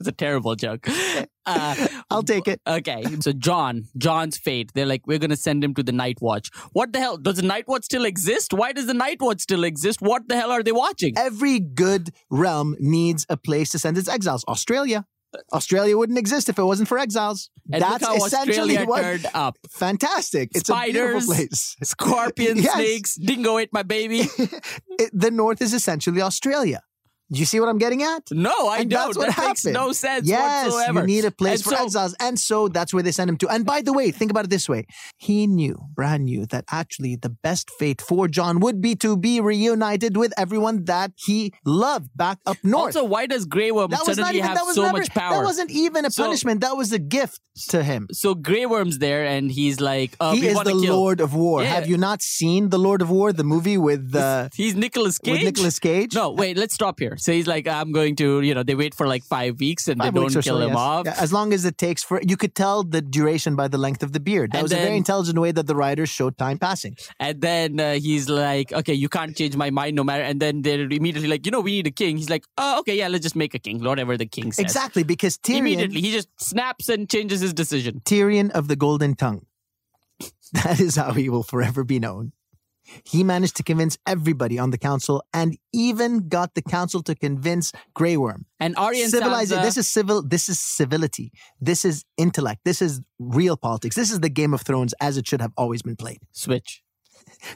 [0.00, 0.88] it's a terrible joke.
[1.46, 2.60] Uh, I'll take it.
[2.66, 4.72] okay, so Jon, Jon's fate.
[4.74, 6.50] They're like, we're gonna send him to the Night Watch.
[6.72, 7.16] What the hell?
[7.16, 8.52] Does the Night Watch still exist?
[8.52, 10.00] Why does the Night Watch still exist?
[10.02, 11.14] What the hell are they watching?
[11.16, 14.44] Every good realm needs a place to send its exiles.
[14.48, 15.04] Australia.
[15.54, 17.48] Australia wouldn't exist if it wasn't for exiles.
[17.72, 19.00] And That's essentially Australia what.
[19.00, 19.56] turned up.
[19.70, 20.50] Fantastic.
[20.54, 21.74] It's a beautiful place.
[21.82, 22.74] Scorpions, Yes.
[22.74, 24.26] snakes, dingo ate my baby.
[24.98, 26.82] It- the North is essentially Australia.
[27.32, 28.24] Do you see what I'm getting at?
[28.30, 29.06] No, I And don't.
[29.06, 29.74] that's what that makes happened.
[29.74, 31.00] no sense yes, whatsoever.
[31.00, 32.14] you need a place And for so- exiles.
[32.20, 33.48] And so that's where they send him to.
[33.48, 34.84] And by the way, think about it this way.
[35.16, 39.40] He knew, Bran knew, that actually the best fate for Jon would be to be
[39.40, 42.96] reunited with everyone that he loved back up north.
[42.96, 45.36] Also, why does Grey Worm that suddenly even, have so never, much power?
[45.38, 46.60] That wasn't even a So- punishment.
[46.60, 47.40] That was a gift
[47.70, 48.08] to him.
[48.12, 50.96] so Grey Worm's there, and he's like, uh, he is the kill.
[50.96, 51.62] Lord of War.
[51.62, 51.68] Yeah.
[51.74, 55.32] Have you not seen the Lord of War, the movie with uh, He's Nicolas Cage.
[55.34, 56.14] with Nicolas Cage?
[56.14, 57.16] No, wait, let's stop here.
[57.22, 60.00] So he's like, I'm going to, you know, they wait for like five weeks and
[60.00, 60.76] Five they don't kill so, him yes.
[60.76, 61.06] off.
[61.06, 64.02] Yeah, as long as it takes for you could tell the duration by the length
[64.02, 64.50] of the beard.
[64.50, 66.96] That And was a very intelligent way that the writers showed time passing.
[67.20, 70.24] And then uh, he's like, okay, you can't change my mind no matter.
[70.24, 72.16] And then they're immediately like, you know, we need a king.
[72.16, 74.64] He's like, oh, okay, yeah, let's just make a king, whatever the king says.
[74.64, 78.00] Exactly, because Tyrion, Immediately, he just snaps and changes his decision.
[78.04, 79.46] Tyrion of the Golden Tongue.
[80.52, 82.32] That is how he will forever be known.
[83.04, 87.72] He managed to convince everybody on the council and even got the council to convince
[87.94, 88.46] Grey Worm.
[88.60, 89.58] And Arya Civilizing.
[89.58, 90.22] Sansa, uh, This is civil.
[90.22, 91.32] This is civility.
[91.60, 92.62] This is intellect.
[92.64, 93.96] This is real politics.
[93.96, 96.18] This is the Game of Thrones as it should have always been played.
[96.32, 96.82] switch.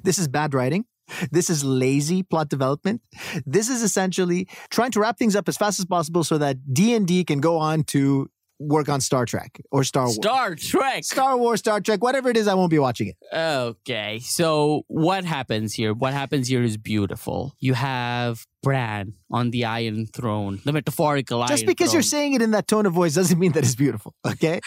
[0.05, 0.85] This is bad writing.
[1.31, 3.01] This is lazy plot development.
[3.45, 7.25] This is essentially trying to wrap things up as fast as possible so that D&D
[7.25, 10.17] can go on to work on Star Trek or Star Wars.
[10.17, 11.05] Star Trek.
[11.05, 13.17] Star Wars, Star Trek, whatever it is, I won't be watching it.
[13.33, 15.93] Okay, so what happens here?
[15.93, 17.55] What happens here is beautiful.
[17.59, 22.43] You have Bran on the Iron Throne, the metaphorical Iron Just because you're saying it
[22.43, 24.61] in that tone of voice doesn't mean that it's beautiful, okay?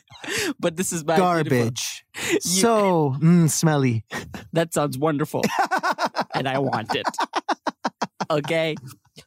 [0.58, 1.24] but this is beautiful.
[1.24, 2.04] Garbage.
[2.40, 4.04] So mm, smelly.
[4.52, 5.42] That sounds wonderful.
[6.34, 7.06] and I want it.
[8.30, 8.76] Okay.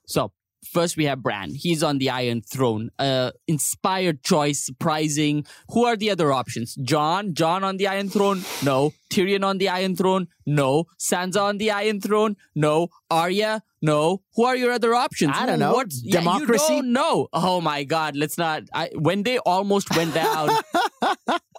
[0.06, 0.32] So
[0.74, 1.52] first we have Bran.
[1.54, 2.90] He's on the Iron Throne.
[3.00, 5.46] Uh inspired choice, surprising.
[5.72, 6.76] Who are the other options?
[6.76, 7.34] Jon?
[7.34, 8.44] Jon on the Iron Throne?
[8.64, 8.94] No.
[9.14, 10.28] Tyrion on the Iron Throne?
[10.46, 10.86] No.
[11.00, 12.36] Sansa on the Iron Throne?
[12.56, 12.90] No.
[13.10, 13.62] Arya?
[13.82, 14.22] No.
[14.36, 15.34] Who are your other options?
[15.36, 15.74] I don't know.
[15.74, 15.90] What?
[16.10, 16.76] Democracy?
[16.76, 17.30] you don't.
[17.34, 18.16] Oh my God.
[18.16, 18.64] Let's not.
[18.74, 20.50] I, when they almost went down.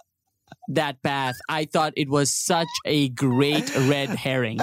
[0.69, 4.59] that path, I thought it was such a great red herring.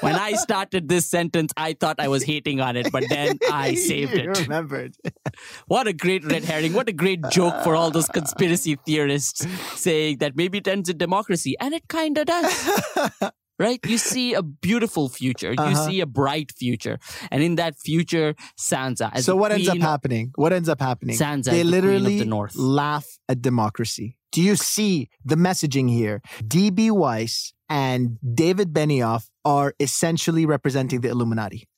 [0.00, 3.74] when I started this sentence, I thought I was hating on it, but then I
[3.74, 4.38] saved You it.
[4.40, 4.96] remembered.
[5.66, 6.72] What a great red herring.
[6.74, 9.46] What a great joke for all those conspiracy theorists
[9.80, 11.56] saying that maybe it ends in democracy.
[11.58, 12.70] And it kind of does.
[13.66, 13.80] Right?
[13.92, 15.52] You see a beautiful future.
[15.52, 15.86] You Uh-huh.
[15.88, 16.96] see a bright future.
[17.30, 19.10] And in that future, Sansa.
[19.14, 20.32] As so what ends up happening?
[20.42, 21.16] What ends up happening?
[21.16, 22.54] Sansa they the literally the North.
[22.56, 24.08] laugh at democracy.
[24.32, 26.16] Do you see the messaging here?
[26.54, 31.68] DB Weiss and David Benioff are essentially representing the Illuminati.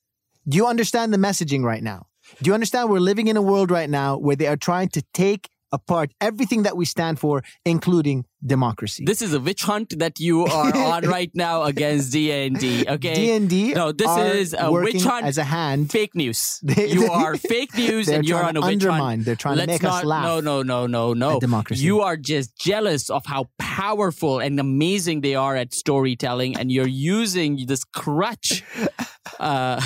[0.48, 2.00] Do you understand the messaging right now?
[2.42, 5.02] Do you understand we're living in a world right now where they are trying to
[5.12, 5.42] take
[5.74, 9.04] apart everything that we stand for, including democracy?
[9.06, 13.14] This is a witch hunt that you are on right now against D&D, okay?
[13.14, 15.90] D&D No, this is a witch hunt as a hand.
[15.90, 16.60] fake news.
[16.94, 19.24] You are fake news and you're on a witch hunt.
[19.24, 20.24] They're trying Let's to make not, us laugh.
[20.24, 21.40] No, no, no, no, no.
[21.40, 21.82] democracy.
[21.82, 26.86] You are just jealous of how powerful and amazing they are at storytelling, and you're
[26.86, 28.62] using this crutch
[29.40, 29.80] uh,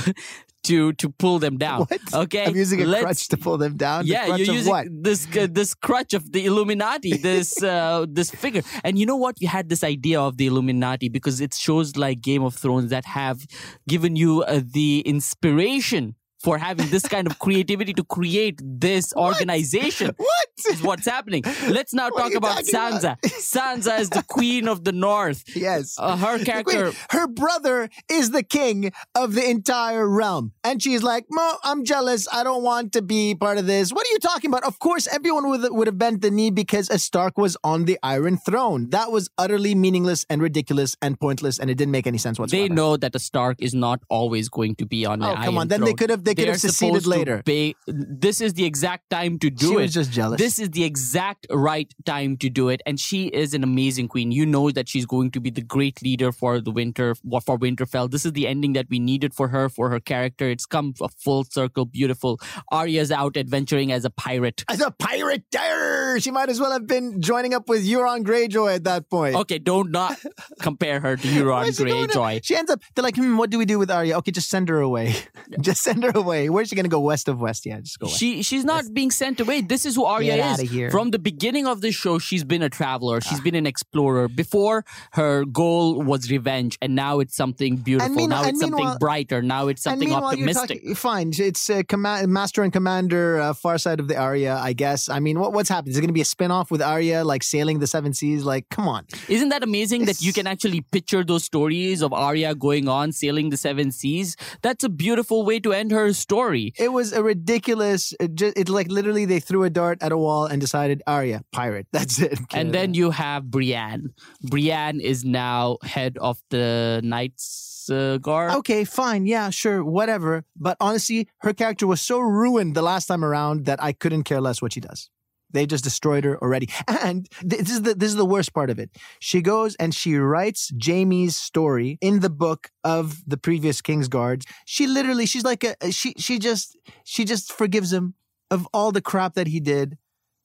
[0.68, 1.80] to to pull them down.
[1.80, 2.00] What?
[2.24, 4.04] Okay, I'm using a Let's- crutch to pull them down.
[4.04, 4.86] The yeah, you're using what?
[4.90, 8.62] this uh, this crutch of the Illuminati, this uh, this figure.
[8.84, 9.40] And you know what?
[9.40, 13.06] You had this idea of the Illuminati because it shows like Game of Thrones that
[13.06, 13.46] have
[13.88, 20.14] given you uh, the inspiration for having this kind of creativity to create this organization.
[20.28, 20.72] What?
[20.72, 21.44] Is what's happening.
[21.68, 22.98] Let's now What talk about Sansa.
[22.98, 23.22] about?
[23.22, 25.44] Sansa is the queen of the North.
[25.54, 25.94] Yes.
[25.96, 26.92] Uh, her character.
[27.10, 30.52] her brother is the king of the entire realm.
[30.64, 32.26] And she's like, Mo, I'm jealous.
[32.32, 33.92] I don't want to be part of this.
[33.92, 34.64] What are you talking about?
[34.64, 37.96] Of course, everyone would, would have bent the knee because a Stark was on the
[38.02, 38.90] Iron Throne.
[38.90, 42.68] That was utterly meaningless and ridiculous and pointless, and it didn't make any sense whatsoever.
[42.68, 45.42] They know that a Stark is not always going to be on Oh, the come
[45.44, 45.68] Iron on.
[45.68, 45.96] Then they Throne.
[45.98, 47.42] could have they could have seceded later.
[47.86, 49.76] this is the exact time to do she it.
[49.76, 50.38] was just jealous.
[50.38, 54.30] This is the exact right time to do it, and she is an amazing queen.
[54.30, 58.10] You know that she's going to be the great leader for the winter for Winterfell.
[58.10, 60.48] This is the ending that we needed for her, for her character.
[60.48, 62.40] It's come a full circle, beautiful.
[62.70, 64.64] Arya's out adventuring as a pirate.
[64.68, 66.20] as a pirate, Arr!
[66.20, 69.34] she might as well have been joining up with Euron Greyjoy at that point.
[69.34, 70.18] Okay, don't not
[70.60, 72.40] compare her to Euron she Greyjoy.
[72.44, 72.82] She ends up.
[72.94, 74.18] They're like, hmm, what do we do with Arya?
[74.18, 75.14] Okay, just send her away.
[75.60, 76.50] just send her away.
[76.50, 77.00] Where's she gonna go?
[77.00, 77.64] West of West?
[77.64, 78.06] Yeah, just go.
[78.06, 78.18] West.
[78.18, 79.60] She she's not being sent away.
[79.62, 80.70] This is who Arya Get is.
[80.70, 80.90] here.
[80.90, 83.18] From the beginning of the show, she's been a traveler.
[83.22, 83.26] Ah.
[83.28, 84.28] She's been an explorer.
[84.28, 88.14] Before her goal was revenge, and now it's something beautiful.
[88.14, 89.40] meanwhile- now it's something brighter.
[89.42, 90.80] Now it's something optimistic.
[90.82, 90.94] talking.
[90.94, 94.56] Fine, it's uh, command, Master and Commander, uh, far side of the Arya.
[94.56, 95.08] I guess.
[95.08, 95.92] I mean, what, what's happening?
[95.92, 98.44] Is it going to be a spinoff with Arya, like sailing the seven seas?
[98.44, 99.06] Like, come on.
[99.28, 103.50] Isn't that amazing that you can actually picture those stories of Arya going on sailing
[103.50, 104.36] the seven seas?
[104.62, 106.72] That's a beautiful way to end her story.
[106.78, 108.14] It was a ridiculous.
[108.20, 111.42] It just, it like literally they threw a dart at a wall and decided Arya
[111.52, 111.86] pirate.
[111.92, 112.38] That's it.
[112.52, 114.10] And then you have Brienne.
[114.42, 118.52] Brienne is now head of the Knights uh, Guard.
[118.52, 119.26] Okay, fine.
[119.26, 120.44] Yeah, sure, whatever.
[120.56, 124.40] But honestly, her character was so ruined the last time around that I couldn't care
[124.40, 125.10] less what she does.
[125.50, 126.68] They just destroyed her already.
[127.00, 128.90] And this is the this is the worst part of it.
[129.20, 134.46] She goes and she writes Jaime's story in the book of the previous King's Guards.
[134.66, 138.14] She literally she's like a she she just she just forgives him
[138.50, 139.96] of all the crap that he did.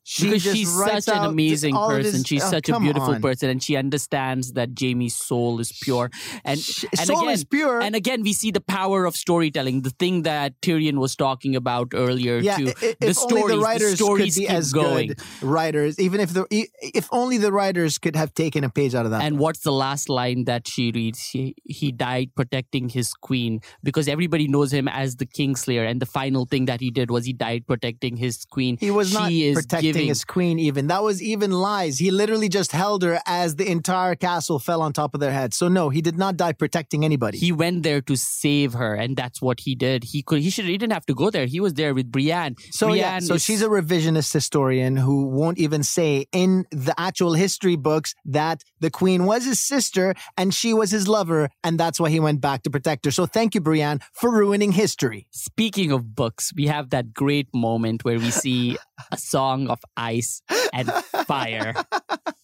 [0.05, 2.13] She because she's such an amazing person.
[2.13, 3.21] his- she's oh, such a beautiful on.
[3.21, 6.09] person, and she understands that Jaime's soul is pure.
[6.43, 7.79] And Sh- and soul again, is pure.
[7.81, 9.81] and again, we see the power of storytelling.
[9.83, 12.39] The thing that Tyrion was talking about earlier.
[12.39, 12.67] Yeah, too.
[12.67, 15.07] i- i- the if only stories, the writers the stories could be as going.
[15.07, 19.05] good writers, even if the if only the writers could have taken a page out
[19.05, 19.23] of that.
[19.23, 21.21] And what's the last line that she reads?
[21.31, 25.89] He, he died protecting his queen because everybody knows him as the Kingslayer.
[25.89, 28.77] And the final thing that he did was he died protecting his queen.
[28.81, 30.59] he was not is protecting giving, his queen.
[30.59, 31.99] Even that was even lies.
[31.99, 35.57] He literally just held her as the entire castle fell on top of their heads.
[35.57, 37.37] So no, he did not die protecting anybody.
[37.37, 40.03] He went there to save her, and that's what he did.
[40.05, 40.41] He could.
[40.41, 40.65] He should.
[40.65, 41.45] He didn't have to go there.
[41.45, 42.55] He was there with Brienne.
[42.71, 47.33] so yeah, so is- she's a revisionist historian who won't even say in the actual
[47.33, 51.99] history books that the queen was his sister and she was his lover, and that's
[51.99, 53.11] why he went back to protect her.
[53.11, 55.27] So thank you, Brienne, for ruining history.
[55.31, 58.77] Speaking of books, we have that great moment where we see
[59.11, 60.41] a song of ice
[60.73, 60.91] and
[61.27, 61.73] fire.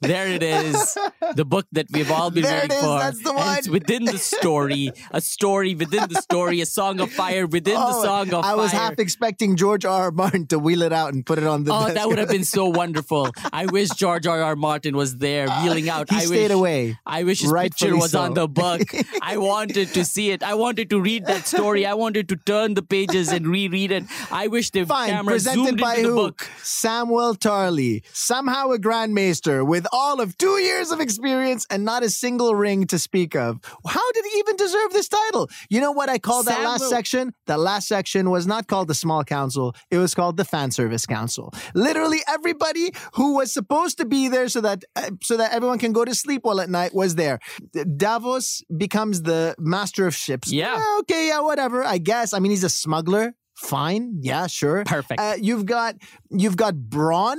[0.00, 0.96] There it is,
[1.36, 2.98] the book that we've all been There waiting for.
[2.98, 7.12] that's the And it's within the story, a story within the story, a song of
[7.12, 8.52] fire within the Oh, song of fire.
[8.52, 10.04] I was half expecting George R.
[10.04, 10.10] R.
[10.10, 11.72] Martin to wheel it out and put it on the.
[11.74, 11.94] Oh, desk.
[11.96, 13.30] that would have been so wonderful.
[13.52, 14.40] I wish George R.
[14.42, 14.56] R.
[14.56, 16.08] Martin was there wheeling out.
[16.08, 16.98] He I stayed wish, away.
[17.04, 18.20] I wish his picture was so.
[18.22, 18.80] on the book.
[19.22, 20.42] I wanted to see it.
[20.42, 21.84] I wanted to read that story.
[21.84, 24.04] I wanted to turn the pages and reread it.
[24.30, 26.14] I wish the Fine, camera presented zoomed by into the who?
[26.14, 26.48] book.
[26.62, 32.02] Samwell Tarly, somehow a Grand Maester with all of two years of experience and not
[32.02, 33.60] a single ring to speak of.
[33.86, 35.48] How did he even deserve this title?
[35.68, 37.32] You know what I called that last section?
[37.46, 39.74] That last section was not called the small council.
[39.90, 41.52] It was called the fan service council.
[41.74, 45.92] Literally everybody who was supposed to be there so that uh, so that everyone can
[45.92, 47.38] go to sleep well at night was there.
[47.96, 50.52] Davos becomes the master of ships.
[50.52, 50.82] Yeah.
[51.00, 51.84] okay, yeah, whatever.
[51.84, 52.32] I guess.
[52.32, 53.34] I mean, he's a smuggler.
[53.56, 54.18] Fine.
[54.22, 54.84] Yeah, sure.
[54.84, 55.20] Perfect.
[55.20, 55.96] Uh, you've got
[56.30, 57.36] you've got Bronn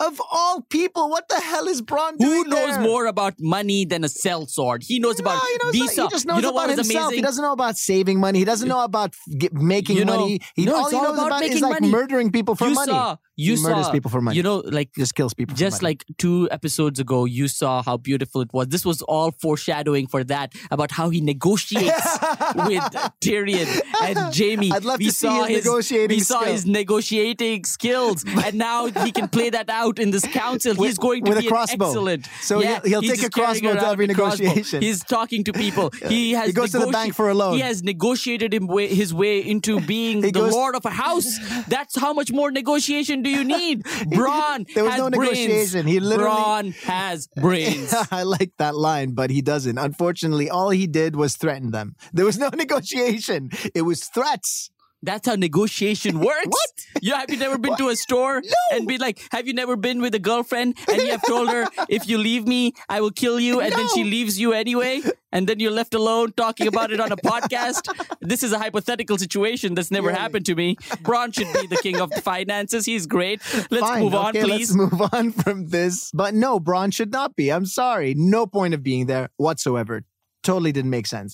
[0.00, 1.08] of all people.
[1.10, 2.80] What the hell is Bronn doing Who knows there?
[2.80, 4.84] more about money than a sellsword?
[4.84, 6.02] He knows about No, he, knows Visa.
[6.02, 7.06] he just knows you know about himself.
[7.06, 7.14] amazing?
[7.16, 8.38] He doesn't know about saving money.
[8.38, 9.14] He doesn't know about
[9.52, 10.40] making You know- money.
[10.54, 11.90] He, No, all he knows about about is like money.
[11.90, 12.92] murdering people for you money.
[12.92, 13.16] saw.
[13.40, 13.92] You he murders saw.
[13.92, 14.36] people for money.
[14.36, 15.54] You know, like just kills people.
[15.54, 18.66] for just like two episodes ago, you saw how beautiful it was.
[18.68, 22.08] This was all foreshadowing for that about how he negotiates
[22.68, 22.82] with
[23.22, 23.68] Tyrion
[24.02, 24.72] and Jaime.
[24.72, 26.52] I'd love we to see saw his negotiating We saw skill.
[26.52, 30.74] his negotiating skills, and now he can play that out in this council.
[30.74, 31.86] With- he's going to with a be an crossbow.
[31.86, 32.28] excellent.
[32.42, 34.44] So yeah, he'll- he'll take a crossbow to every a crossbow.
[34.44, 34.82] negotiation.
[34.82, 35.92] He's talking to people.
[36.08, 37.54] He has He goes to the bank for a loan.
[37.54, 41.28] He has negotiated him way, his way into being the goes- lord of a house.
[41.68, 43.82] That's how much more negotiation do you need?
[44.18, 45.32] Bronn There was has no brains.
[45.38, 45.86] negotiation.
[45.86, 47.94] He literally- Bronn has brains.
[48.10, 49.76] I like that line, but he doesn't.
[49.78, 51.94] Unfortunately, all he did was threaten them.
[52.12, 53.50] There was no negotiation.
[53.74, 54.70] It was threats.
[55.02, 56.46] That's how negotiation works.
[56.46, 57.02] What?
[57.02, 58.42] You have you never been to a store
[58.72, 61.66] and be like, have you never been with a girlfriend and you have told her
[61.88, 65.46] if you leave me, I will kill you, and then she leaves you anyway, and
[65.48, 67.82] then you're left alone talking about it on a podcast.
[68.20, 70.18] This is a hypothetical situation that's never Yeah.
[70.18, 70.74] happened to me.
[71.04, 72.84] Bronn should be the king of the finances.
[72.84, 73.40] He's great.
[73.70, 74.74] Let's Fine, move on, okay, please.
[74.74, 76.10] Let's move on from this.
[76.12, 77.50] But no, Bronn should not be.
[77.50, 78.14] I'm sorry.
[78.16, 80.04] No point of being there whatsoever.
[80.48, 81.30] Totally didn't make sense.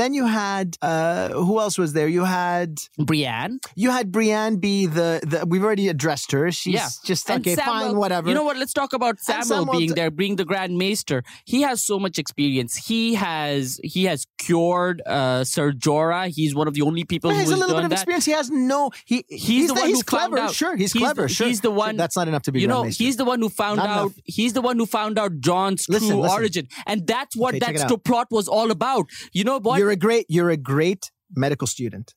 [0.00, 2.08] Then you had uh who else was there?
[2.18, 2.70] You had
[3.08, 3.54] Brienne.
[3.82, 6.44] you had Brienne be the the we've already addressed her.
[6.60, 6.88] She's yeah.
[7.10, 8.26] just And okay, Samuel- fine, whatever.
[8.28, 8.56] You know what?
[8.62, 11.18] Let's talk about Samuel, Samuel being t- there, being the Grand Maester.
[11.52, 12.72] He has so much experience.
[12.90, 16.28] He has he has cured uh, Sir Jorah.
[16.38, 18.00] He's one of the only people who has has a little bit of that.
[18.00, 18.24] experience.
[18.26, 18.90] He has no.
[19.06, 20.38] He he's, the one he's who found clever.
[20.48, 20.54] out.
[20.54, 21.22] Sure, he's, He's clever.
[21.22, 22.60] the- sure, he's the one- That's not enough to be.
[22.60, 24.00] You know, he's the one who found Not out.
[24.00, 24.12] enough.
[24.24, 26.38] He's the one who found out Jon's Listen, true listen.
[26.38, 27.88] origin, and that's what Okay, that check it out.
[27.88, 29.06] sto- plot was all about.
[29.32, 29.78] You know what?
[29.78, 30.26] You're a great.
[30.28, 32.14] You're a great medical student.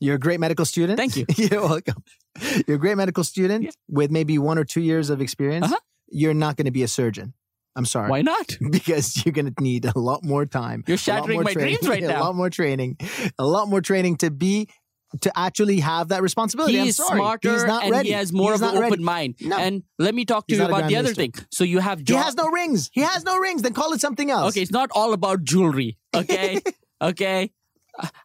[0.00, 0.98] You're a great medical student.
[0.98, 1.24] Thank you.
[1.36, 2.02] You're welcome.
[2.66, 3.70] You're a great medical student Yeah.
[3.88, 5.66] with maybe one or two years of experience.
[5.66, 5.78] Uh-huh.
[6.08, 7.32] You're not going to be a surgeon.
[7.76, 8.10] I'm sorry.
[8.10, 8.56] Why not?
[8.70, 10.84] Because you're going to need a lot more time.
[10.86, 12.20] You're shattering my training, dreams right now.
[12.20, 12.98] A lot more training.
[13.38, 14.68] A lot more training to be
[15.22, 16.90] to actually have that responsibility.
[16.90, 17.18] Sorry.
[17.18, 18.08] smarter He's not and ready.
[18.08, 19.36] he has more He's of an not open mind.
[19.40, 19.56] No.
[19.56, 21.32] And let me talk to He's you about the other thing.
[21.50, 22.90] So you have He has no rings.
[22.92, 23.62] He has no rings.
[23.62, 24.52] Then call it something else.
[24.52, 25.98] Okay, it's not all about jewelry.
[26.14, 26.60] Okay,
[27.02, 27.50] okay.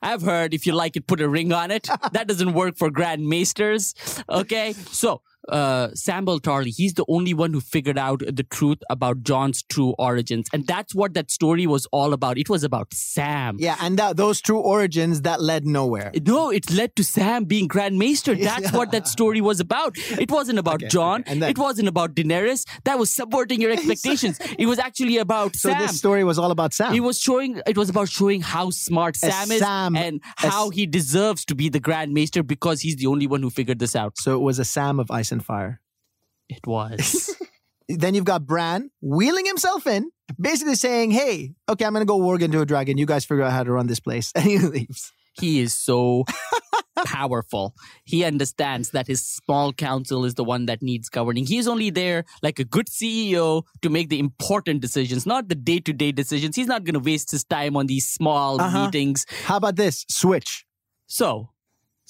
[0.02, 1.88] I've heard if you like it, put a ring on it.
[2.12, 3.94] That doesn't work for Grand Maesters.
[4.28, 5.22] Okay, so
[5.52, 9.94] uh, Samwell Tarly, he's the only one who figured out the truth about Jon's true
[9.98, 12.38] origins, and that's what that story was all about.
[12.38, 13.58] It was about Sam.
[13.60, 16.12] Yeah, and that, those true origins that led nowhere.
[16.26, 18.36] No, it led to Sam being Grand Maester.
[18.50, 19.96] That's what that story was about.
[19.98, 21.22] It wasn't about Okay, Jon.
[21.22, 22.66] okay, and then- it wasn't about Daenerys.
[22.86, 24.40] That was subverting your expectations.
[24.58, 25.82] it was actually about So Sam.
[25.82, 26.94] this story was all about Sam.
[26.94, 27.62] It was showing.
[27.68, 31.70] It was about showing how smart Sam is Sam- and how he deserves to be
[31.70, 34.18] the Grand Maester because he's the only one who figured this out.
[34.18, 35.82] so it was a Sam of Ice and Fire.
[36.50, 37.36] It was.
[37.92, 42.44] Then you've got Bran wheeling himself in, basically saying, "Hey, okay, I'm gonna go warg
[42.44, 43.00] into a dragon.
[43.00, 45.12] You guys figure out how to run this place." And he leaves.
[45.34, 46.24] he is so
[47.06, 47.74] powerful.
[48.04, 51.46] He understands that his small council is the one that needs governing.
[51.48, 55.80] He's only there like a good CEO to make the important decisions, not the day
[55.80, 56.56] to day decisions.
[56.56, 58.86] He's not going to waste his time on these small Uh-huh.
[58.86, 59.26] meetings.
[59.46, 60.66] How about this switch?
[61.08, 61.50] So,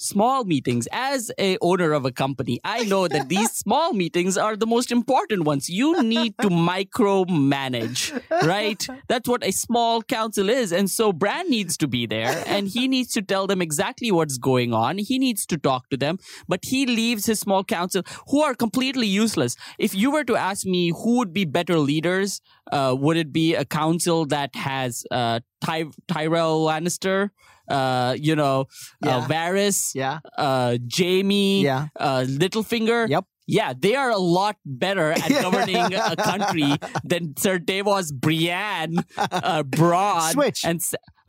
[0.00, 0.88] small meetings.
[0.92, 4.90] As a owner of a company, I know that these small meetings are the most
[4.90, 5.68] important ones.
[5.68, 8.84] You need to micromanage, right?
[9.08, 10.72] That's what a small council is.
[10.72, 14.38] And so Bran needs to be there and he needs to tell them exactly what's
[14.38, 14.98] going on.
[14.98, 19.06] He needs to talk to them, but he leaves his small council who are completely
[19.06, 19.56] useless.
[19.78, 22.40] If you were to ask me who would be better leaders,
[22.72, 27.30] uh, would it be a council that has uh, Ty- Tyrell Lannister?
[27.70, 28.66] Uh, you know,
[29.04, 29.18] Yeah.
[29.18, 31.86] uh, Varys, Yeah, uh, Jaime, yeah.
[31.98, 33.08] uh, Littlefinger.
[33.08, 33.24] Yep.
[33.46, 36.70] Yeah, they are a lot better at governing a country
[37.02, 40.64] than Sir Davos, Brienne, uh, Bronn, Switch.
[40.64, 40.80] and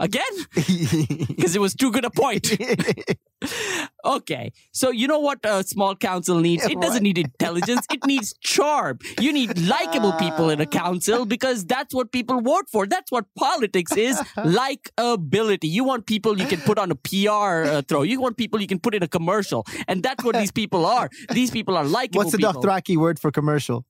[0.01, 0.23] again
[0.55, 2.51] because it was too good a point.
[4.05, 6.65] okay, so you know what a small council needs?
[6.65, 8.99] It doesn't need intelligence; it needs charm.
[9.19, 12.85] You need likable people in a council because that's what people vote for.
[12.85, 15.69] That's what politics is: likability.
[15.69, 18.01] You want people you can put on a PR uh, throw.
[18.01, 21.09] You want people you can put in a commercial, and that's what these people are.
[21.31, 22.19] These people are likable.
[22.19, 22.61] What's the people.
[22.61, 23.85] Dothraki word for commercial?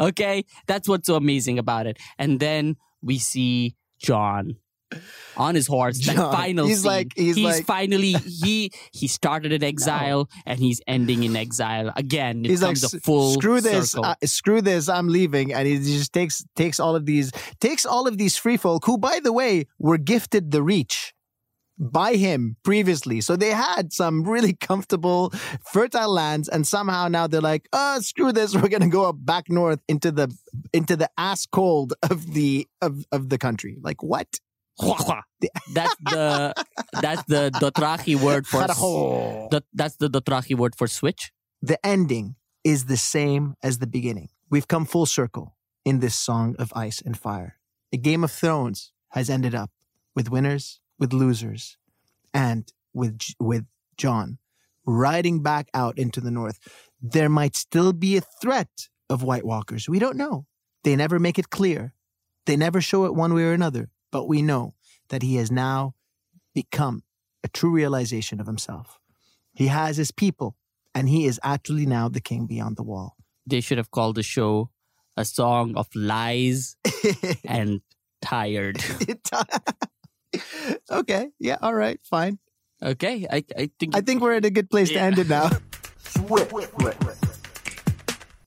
[0.00, 1.98] okay, that's what's so amazing about it.
[2.18, 2.76] And then
[3.06, 4.56] we see Jon
[5.36, 5.98] on his horse.
[6.06, 6.86] That Jon, final he's scene.
[6.86, 12.44] like- he's like- finally he he started in exile and he's ending in exile again.
[12.44, 16.44] It He's like, full screw this, uh, screw this, I'm leaving, and he just takes
[16.54, 19.98] takes all of these takes all of these free folk who, by the way, were
[19.98, 21.12] gifted the reach
[21.78, 25.32] by him previously, so they had some really comfortable,
[25.70, 29.48] fertile lands, and somehow now they're like, oh, screw this, we're gonna go up back
[29.48, 30.34] north into the
[30.72, 33.78] into the ass cold of the of of the country.
[33.80, 34.28] Like what?
[34.78, 36.52] that's the
[37.00, 38.66] that's the Dothraki word for
[39.50, 41.32] that, that's the Dothraki word for switch.
[41.62, 44.28] the ending is the same as the beginning.
[44.50, 47.58] We've come full circle in this song of ice and fire.
[47.92, 49.70] A Game of Thrones has ended up
[50.14, 51.76] with winners, with losers,
[52.32, 53.66] and with with
[53.96, 54.38] Jon
[54.86, 56.58] riding back out into the north.
[57.02, 59.88] There might still be a threat of White Walkers.
[59.88, 60.46] We don't know.
[60.84, 61.92] They never make it clear.
[62.46, 63.90] They never show it one way or another.
[64.12, 64.74] But we know
[65.08, 65.94] that he has now
[66.54, 67.02] become
[67.42, 68.98] a true realization of himself.
[69.52, 70.56] He has his people
[70.94, 73.16] and he is actually now the king beyond the wall.
[73.46, 74.70] They should have called the show
[75.16, 76.76] a song of lies
[77.44, 77.80] and
[78.22, 78.82] tired.
[80.90, 82.38] okay, yeah, all right, fine.
[82.82, 85.50] Okay, I I think I think we're at a good place to end it now.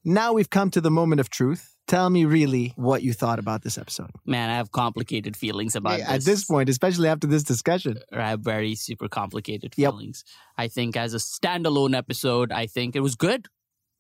[0.06, 1.76] now we've come to the moment of truth.
[1.88, 4.12] Tell me really what you thought about this episode.
[4.24, 6.08] man, I have complicated feelings about it.
[6.08, 7.98] At this point, especially after this discussion.
[8.14, 9.92] I have very super complicated Yep.
[9.92, 10.24] feelings.
[10.56, 13.48] I think as a standalone episode, I think it was good,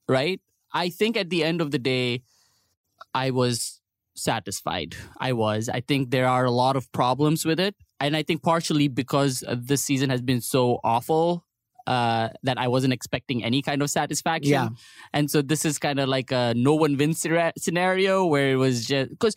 [0.07, 0.39] right?
[0.71, 2.21] I think at the end of the day,
[3.15, 3.78] I was
[4.19, 4.95] satisfied.
[5.19, 5.69] I was.
[5.69, 7.75] I think there are a lot of problems with it.
[7.99, 11.45] And I think partially because uh, this season has been so awful
[11.87, 14.51] uh, that I wasn't expecting any kind of satisfaction.
[14.51, 14.69] Yeah.
[15.11, 17.25] And so this is kind of like a no one wins
[17.57, 19.35] scenario where it was just because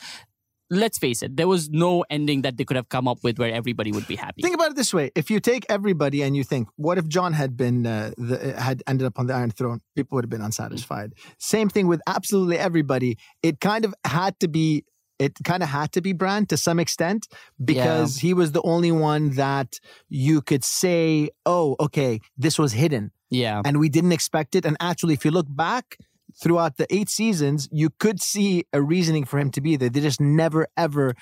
[0.73, 3.53] let's face it, there was no ending that they could have come up with where
[3.53, 4.43] everybody would be happy.
[4.43, 7.35] Think about it this way: if you take everybody and you think, what if Jon
[7.35, 9.81] had been uh, the, had ended up on the Iron Throne?
[9.95, 11.13] People would have been unsatisfied.
[11.39, 13.19] Same thing with absolutely everybody.
[13.43, 14.85] It kind of had to be.
[15.19, 17.29] It kind of had to be Bran to some extent
[17.65, 23.13] because he was the only one that you could say, "Oh, okay, this was hidden."
[23.33, 23.63] yeah.
[23.65, 24.65] and we didn't expect it.
[24.65, 25.97] And actually, if you look back
[26.41, 29.89] throughout the eight seasons, you could see a reasoning for him to be there.
[29.89, 31.15] They just never ever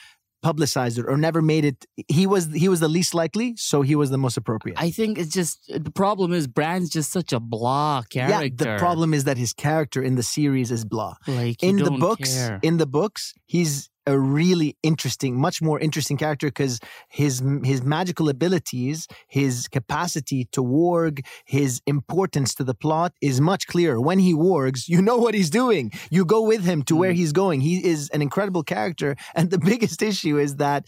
[0.43, 1.85] publicized it or never made it.
[2.09, 4.81] He was he was the least likely, so he was the most appropriate.
[4.81, 8.45] I think it's just the problem is Bran's just such a blah character.
[8.65, 11.15] yeah, the problem is that his character in the series is blah.
[11.27, 12.59] like In the books, care.
[12.63, 16.75] in the books, he's a really interesting, much more interesting character because
[17.21, 17.35] his
[17.73, 18.99] his magical abilities,
[19.39, 21.15] his capacity to warg,
[21.59, 23.99] his importance to the plot is much clearer.
[24.09, 25.85] When he wargs, you know what he's doing.
[26.17, 27.01] You go with him to Mm.
[27.03, 27.59] where he's going.
[27.71, 30.81] He is an incredible character, and the biggest issue is that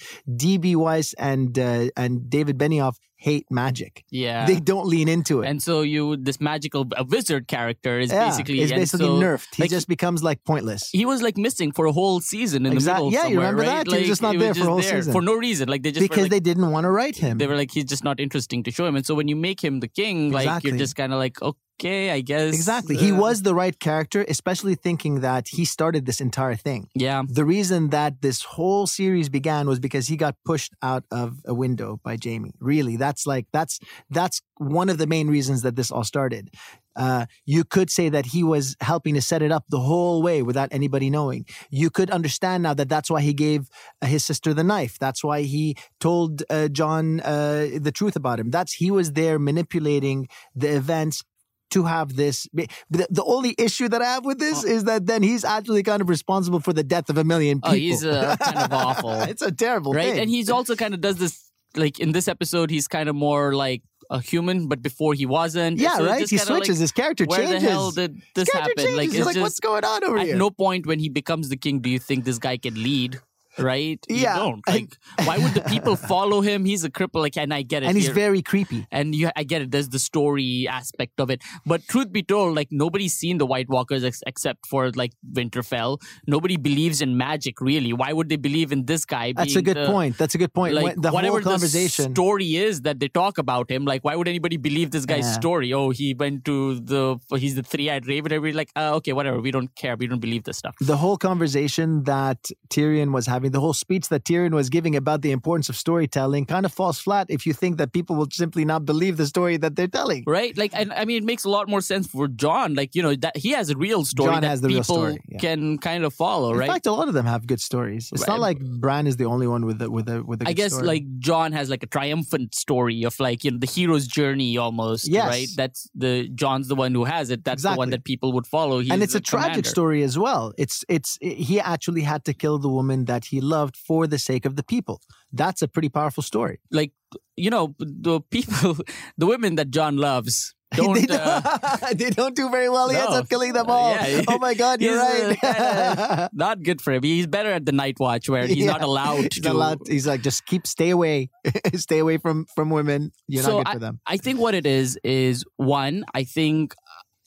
[0.42, 2.96] DB Weiss and uh, and David Benioff
[3.28, 4.04] hate magic.
[4.10, 4.46] yeah.
[4.50, 5.46] They don't lean into it.
[5.50, 9.54] and so you this magical a wizard character is yeah, basically is basically so, nerfed.
[9.54, 10.82] He like, just becomes like pointless.
[11.00, 13.12] he was like missing for a whole season in Exact- the middle.
[13.16, 13.84] yeah, you remember right?
[13.86, 13.92] that?
[13.92, 15.12] He was just not he there for a whole there season.
[15.12, 15.68] for no reason.
[15.68, 17.38] Like they just because like, they didn't want to write him.
[17.38, 19.60] they were like he's just not interesting to show him, and so when you make
[19.62, 20.70] him the king, like Exactly.
[20.70, 22.97] you're just kind of like okay, I guess Exactly.
[22.97, 26.89] He uh, was the right character, especially thinking that he started this entire thing.
[26.95, 27.22] yeah.
[27.26, 31.55] The reason that this whole series began was because he got pushed out of a
[31.55, 32.53] window by Jaime.
[32.61, 33.80] Really, that's like that's
[34.11, 36.51] that's one of the main reasons that this all started.
[36.95, 40.43] Uh, you could say that he was helping to set it up the whole way
[40.43, 41.47] without anybody knowing.
[41.70, 43.70] You could understand now that that's why he gave
[44.03, 44.99] uh, his sister the knife.
[44.99, 48.51] That's why he told uh, Jon uh, the truth about him.
[48.51, 51.24] That's he was there manipulating the events
[51.72, 52.46] to have this.
[52.52, 56.00] The, the only issue that I have with this is that then he's actually kind
[56.00, 57.72] of responsible for the death of a million people.
[57.76, 59.12] he's uh, kind of awful.
[59.22, 60.12] it's a terrible right?
[60.12, 60.20] thing.
[60.20, 62.70] And he's also kind of does this like in this episode.
[62.70, 65.78] He's kind of more like a human, but before he wasn't.
[65.78, 66.28] yeah, So right.
[66.28, 66.76] He switches.
[66.76, 67.62] Like, his character where changes.
[67.62, 68.74] the hell did this happen?
[68.76, 68.96] changes.
[68.96, 70.36] Like, it's like, just what's going on over at here?
[70.36, 73.20] no point when he becomes the king do you think this guy can lead.
[73.59, 73.98] Right?
[74.09, 74.36] You Yeah.
[74.36, 74.62] don't.
[74.66, 76.64] Like, why would the people follow him?
[76.64, 77.20] He's a cripple.
[77.20, 77.86] Like, and I get it.
[77.86, 78.14] and he's here.
[78.14, 78.86] very creepy.
[78.90, 79.70] and you, I get it.
[79.70, 83.68] There's the story aspect of it, but truth be told, like nobody's seen the White
[83.68, 85.98] Walkers ex- except for like Winterfell.
[86.26, 87.92] Nobody believes in magic, really.
[87.92, 89.32] Why would they believe in this guy?
[89.32, 90.16] That's a good the- point.
[90.18, 90.74] That's a good point.
[90.74, 92.07] Like When- the whatever whole conversation.
[92.07, 95.24] the story is that they talk about him, like why would anybody believe this guy's
[95.26, 95.32] Yeah.
[95.32, 95.72] story?
[95.72, 98.32] Oh, he went to the he's the three-eyed raven.
[98.32, 99.40] Everybody like, uh, okay, whatever.
[99.40, 99.96] We don't care.
[99.96, 100.74] We don't believe this stuff.
[100.80, 104.97] the whole conversation that Tyrion was having mean, the whole speech that Tyrion was giving
[104.97, 108.28] about the importance of storytelling kind of falls flat if you think that people will
[108.32, 110.24] simply not believe the story that they're telling.
[110.26, 110.57] Right?
[110.57, 112.74] Like, and I mean, it makes a lot more sense for Jon.
[112.74, 114.95] Like, you know, that he has a real story Jon that has the real people
[114.95, 115.38] story, yeah.
[115.38, 116.68] can kind of follow, In right?
[116.68, 118.11] In fact, a lot of them have good stories.
[118.12, 118.28] It's Right.
[118.28, 120.49] not like Bran is the only one with a with a with a.
[120.49, 120.86] I guess story.
[120.86, 125.09] like Jon has like a triumphant story of like you know the hero's journey almost,
[125.09, 125.26] Yes.
[125.28, 125.49] right?
[125.57, 127.45] That's the Jon's the one who has it.
[127.45, 128.78] That's the one that people would follow.
[128.80, 129.68] He's and it's a tragic commander.
[129.68, 130.53] story as well.
[130.59, 134.45] It's it's he actually had to kill the woman that he loved for the sake
[134.51, 134.97] of the people.
[135.43, 136.57] That's a pretty powerful story.
[136.80, 136.93] Like
[137.37, 138.76] you know the people,
[139.22, 140.95] the women that Jon loves don't.
[141.07, 142.89] they, uh, don't, they don't do very well.
[142.93, 143.91] He ends up killing them all.
[143.93, 144.22] Yeah.
[144.28, 145.41] oh my God, you're uh, right.
[145.41, 147.03] kinda not good for him.
[147.03, 148.72] He's better at the night watch where he's Yeah.
[148.72, 149.49] not allowed He's to.
[149.49, 151.28] not allowed- he's like, just keep, stay away,
[151.74, 153.12] stay away from from women.
[153.28, 154.01] You're So not good for them.
[154.14, 156.05] I think what it is is one.
[156.20, 156.74] I think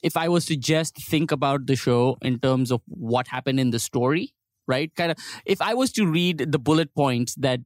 [0.10, 3.70] if I was to just think about the show in terms of what happened in
[3.72, 4.34] the story,
[4.68, 4.94] right?
[4.96, 7.60] Kind of, if I was to read the bullet points that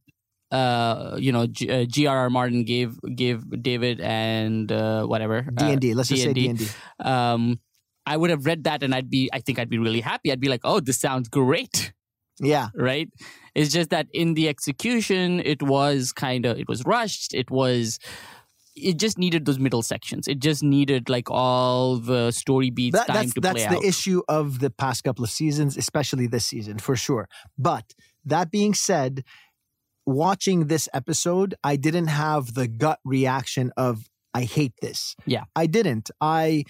[0.51, 2.29] uh you know G- uh, G.R.R.
[2.31, 5.93] Martin gave gave David and uh, whatever D and D.
[5.93, 6.49] Let's just say D D&D.
[6.49, 6.65] and D.
[7.05, 7.59] um
[8.05, 10.31] I would have read that and I'd be I think I'd be really happy.
[10.31, 11.93] I'd be like, "Oh, this sounds great."
[12.41, 13.07] Yeah, right?
[13.53, 17.35] It's just that in the execution, it was kind of it was rushed.
[17.35, 17.99] It was
[18.81, 20.27] it just needed those middle sections.
[20.27, 23.87] It just needed like all the story beats That- time that's to that's play the
[23.87, 27.27] issue of the past couple of seasons, especially this season for sure.
[27.57, 27.93] But
[28.25, 29.23] that being said,
[30.05, 35.15] watching this episode, I didn't have the gut reaction of I hate this.
[35.25, 35.45] Yeah.
[35.55, 36.09] I didn't.
[36.21, 36.63] I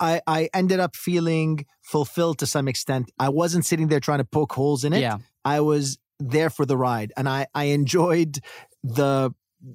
[0.00, 3.10] I I ended up feeling fulfilled to some extent.
[3.18, 5.00] I wasn't sitting there trying to poke holes in it.
[5.00, 8.38] Yeah, I was there for the ride and I I enjoyed
[8.82, 9.32] the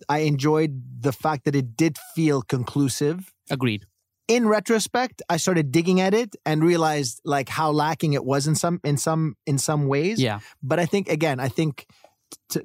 [0.07, 3.85] I enjoyed the fact that it did feel conclusive agreed.
[4.27, 8.55] in retrospect, I started digging at it and realized like how lacking it was in
[8.55, 10.21] some in some in some ways.
[10.21, 11.85] Yeah, But I think again, I think
[12.49, 12.61] t-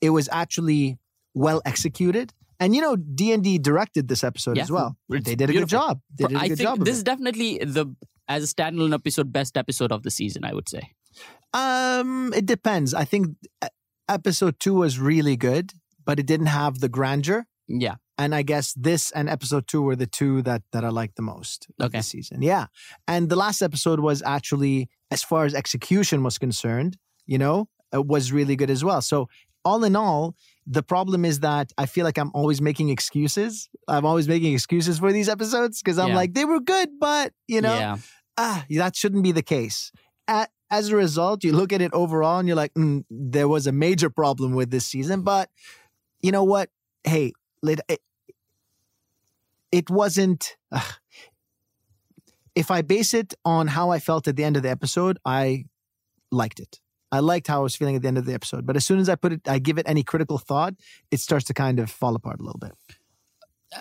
[0.00, 0.98] it was actually
[1.34, 2.32] well executed.
[2.60, 4.64] And you know, D and D directed this episode Yeah.
[4.64, 4.96] as well.
[5.10, 6.00] It's they did a good job.
[6.18, 6.84] They did a I good think job.
[6.84, 7.86] this is definitely the
[8.26, 10.44] as a standalone episode best episode of the season.
[10.44, 10.82] I would say.
[11.54, 12.94] Um, it depends.
[12.94, 13.28] I think
[13.62, 13.68] uh,
[14.08, 15.72] episode two was really good,
[16.08, 17.40] but it didn't have the grandeur.
[17.86, 21.16] Yeah, And I guess this and episode two were the two that that I liked
[21.20, 21.98] the most Okay.
[21.98, 22.38] the season.
[22.52, 22.64] Yeah.
[23.12, 24.76] And the last episode was actually,
[25.16, 26.92] as far as execution was concerned,
[27.32, 27.56] you know,
[27.98, 29.02] it was really good as well.
[29.12, 29.18] So
[29.70, 30.22] all in all,
[30.78, 33.68] the problem is that I feel like I'm always making excuses.
[33.86, 36.20] I'm always making excuses for these episodes because I'm Yeah.
[36.22, 37.96] like, they were good, but you know, yeah,
[38.46, 39.78] ah, that shouldn't be the case.
[40.38, 43.66] A- As a result, you look at it overall and you're like, mm, there was
[43.66, 45.18] a major problem with this season.
[45.32, 45.46] But
[46.22, 46.70] you know what?
[47.04, 48.00] Hey, it,
[49.72, 50.56] it wasn't.
[50.72, 50.94] ugh.
[52.54, 55.64] if I base it on how I felt at the end of the episode, I
[56.30, 56.80] liked it.
[57.10, 58.66] I liked how I was feeling at the end of the episode.
[58.66, 60.74] But as soon as I put it, I give it any critical thought,
[61.10, 62.72] it starts to kind of fall apart a little bit.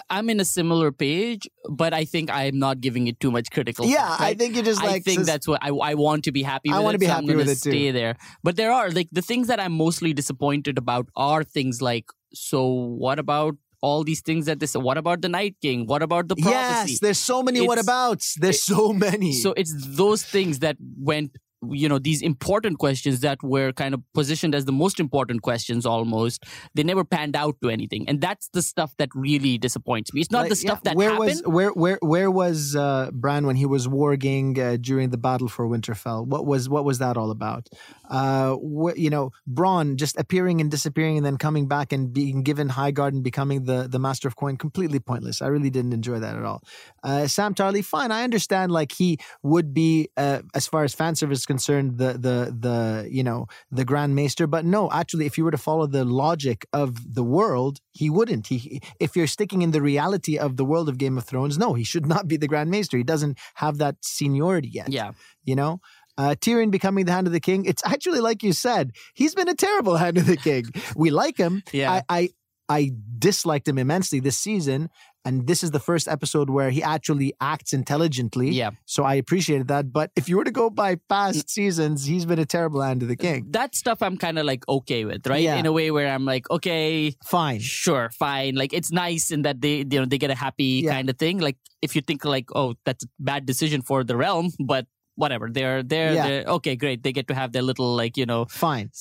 [0.09, 3.85] I'm in a similar page, but I think I'm not giving it too much critical.
[3.85, 6.25] yeah, thought, I think you're just like I think sus- that's what I, I want
[6.25, 6.77] to be happy with.
[6.77, 7.71] I wanna it, be so happy with it too.
[7.71, 11.81] Stay there, but there are like the things that I'm mostly disappointed about are things
[11.81, 12.63] like so.
[12.65, 14.73] What about all these things that this?
[14.75, 15.85] What about the Night King?
[15.85, 16.91] What about the prophecy?
[16.93, 18.33] Yes, there's so many It's- whatabouts.
[18.39, 19.33] There's it- so many.
[19.33, 21.37] So it's those things that went,
[21.71, 25.85] you know, these important questions that were kind of positioned as the most important questions
[25.85, 26.43] almost.
[26.75, 30.21] They never panned out to anything, and that's the stuff that really disappoints me.
[30.21, 31.27] It's not Like, the stuff yeah, that where happened.
[31.27, 35.47] was where where where was uh, Bran when he was warging uh, during the battle
[35.47, 36.25] for Winterfell?
[36.27, 37.67] What was what was that all about?
[38.09, 42.43] Uh, wh- you know, Bronn just appearing and disappearing and then coming back and being
[42.43, 45.41] given Highgarden and becoming the the Master of Coin, completely pointless.
[45.41, 46.61] I really didn't enjoy that at all.
[47.03, 48.71] Uh, Sam Tarly, fine, I understand.
[48.71, 53.23] Like he would be, uh, as far as fan service concerned, the the the you
[53.23, 57.15] know the Grand Maester, but no, actually, if you were to follow the logic of
[57.15, 58.47] the world, he wouldn't.
[58.47, 61.73] He if you're sticking in the reality of the world of Game of Thrones, no,
[61.73, 62.97] he should not be the Grand Maester.
[62.97, 64.91] He doesn't have that seniority yet.
[64.91, 65.11] yeah,
[65.43, 65.79] You know?
[66.19, 67.65] Uh, Tyrion becoming the Hand of the King.
[67.65, 70.65] It's actually like you said, he's been a terrible Hand of the King.
[70.95, 71.61] We like him.
[71.71, 71.91] yeah.
[71.91, 72.29] I, I
[72.69, 74.89] I disliked him immensely this season,
[75.23, 78.49] and this is the first episode where he actually acts intelligently.
[78.49, 78.71] yeah.
[78.85, 79.91] So I appreciated that.
[79.91, 81.49] But if you were to go by past mm.
[81.49, 83.47] seasons, he's been a terrible Hand of the King.
[83.51, 85.41] that stuff I'm kind of like okay with, right?
[85.41, 85.55] Yeah.
[85.55, 87.59] In a way where I'm like, okay, Fine.
[87.59, 88.55] sure, fine.
[88.55, 90.93] Like it's nice in that they, you know, they get a happy Yeah.
[90.93, 91.39] kind of thing.
[91.39, 94.85] Like if you think like, oh, that's a bad decision for the realm, but
[95.17, 95.49] whatever.
[95.51, 96.27] They're they're, Yeah.
[96.27, 97.03] they're okay, great.
[97.03, 98.91] They get to have their little like you know Fine.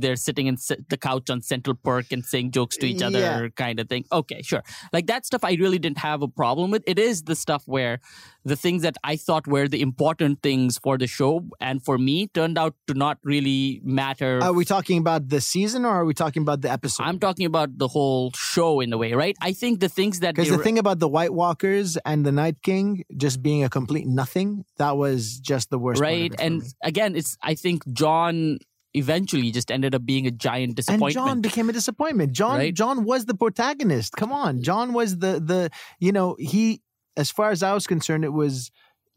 [0.00, 3.18] they're sitting in s- the couch on Central park and saying jokes to each other,
[3.18, 3.48] Yeah.
[3.64, 4.04] kind of thing.
[4.10, 4.62] Okay, sure.
[4.92, 6.82] Like that stuff, I really didn't have a problem with.
[6.86, 8.00] It is the stuff where
[8.44, 12.28] the things that I thought were the important things for the show and for me
[12.28, 14.38] turned out to not really matter.
[14.42, 17.04] Are we talking about the season or are we talking about the episode?
[17.04, 19.36] I'm talking about the whole show in a way, right?
[19.40, 22.32] I think the things that Because the re- thing about the White Walkers and the
[22.32, 26.00] Night King just being a complete nothing, that was just the worst.
[26.00, 28.58] right and again it's i think jon
[28.96, 32.32] eventually just ended up being a giant and disappointment Jon became a disappointment.
[32.32, 32.72] Jon Right?
[32.72, 34.12] Jon was the protagonist.
[34.14, 36.80] Come on, Jon was the the you know he
[37.16, 38.70] as far as I was concerned, it was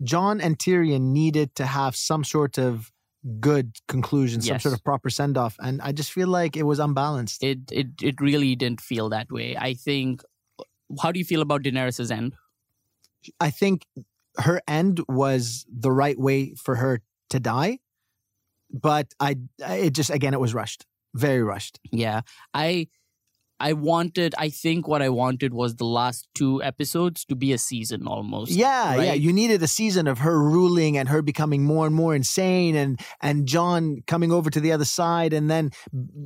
[0.04, 2.92] Jon and Tyrion needed to have some sort of
[3.40, 4.64] good conclusion, some Yes.
[4.64, 7.44] sort of proper send off, and I just feel like it was unbalanced.
[7.44, 10.22] it it it really didn't feel that way i think
[11.02, 12.34] how do you feel about daenerys's end
[13.40, 13.86] I think
[14.38, 17.80] her end was the right way for her to die,
[18.72, 21.80] but I it just again it was rushed, very rushed.
[21.92, 22.22] yeah
[22.54, 22.88] i
[23.60, 27.58] i wanted i think what i wanted was the last two episodes to be a
[27.58, 29.14] season almost Yeah, yeah.
[29.14, 33.00] You needed a season of her ruling and her becoming more and more insane, and
[33.22, 35.72] and Jon coming over to the other side, and then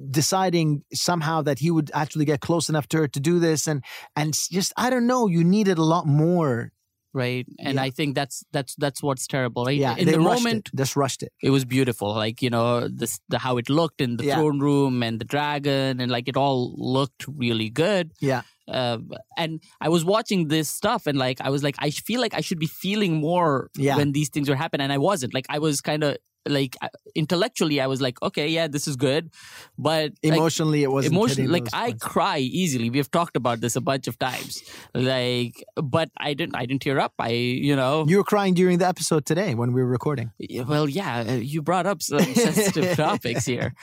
[0.09, 3.83] deciding somehow that he would actually get close enough to her to do this, and
[4.15, 5.27] and just I don't know.
[5.27, 6.71] You needed a lot more.
[7.13, 7.81] Right and Yeah.
[7.83, 11.23] i think that's that's that's what's terrible right Yeah, in the moment it, just rushed
[11.23, 11.31] it.
[11.43, 14.35] it was beautiful like you know this the how it looked in the Yeah.
[14.35, 18.41] throne room and the dragon and like it all looked really good Yeah.
[18.67, 22.33] Um, and i was watching this stuff and like i was like i feel like
[22.33, 23.97] i should be feeling more Yeah.
[23.97, 26.75] when these things were happening and i wasn't like i was kind of like
[27.13, 29.29] intellectually i was like okay yeah this is good
[29.77, 32.03] but like, Emotionally, it wasn't emotion like i points.
[32.03, 34.63] cry easily we've talked about this a bunch of times
[34.95, 38.79] like but i didn't i didn't tear up i you know You were crying during
[38.79, 40.31] the episode today when we were recording.
[40.67, 43.73] Well, yeah, uh, you brought up some sensitive topics here,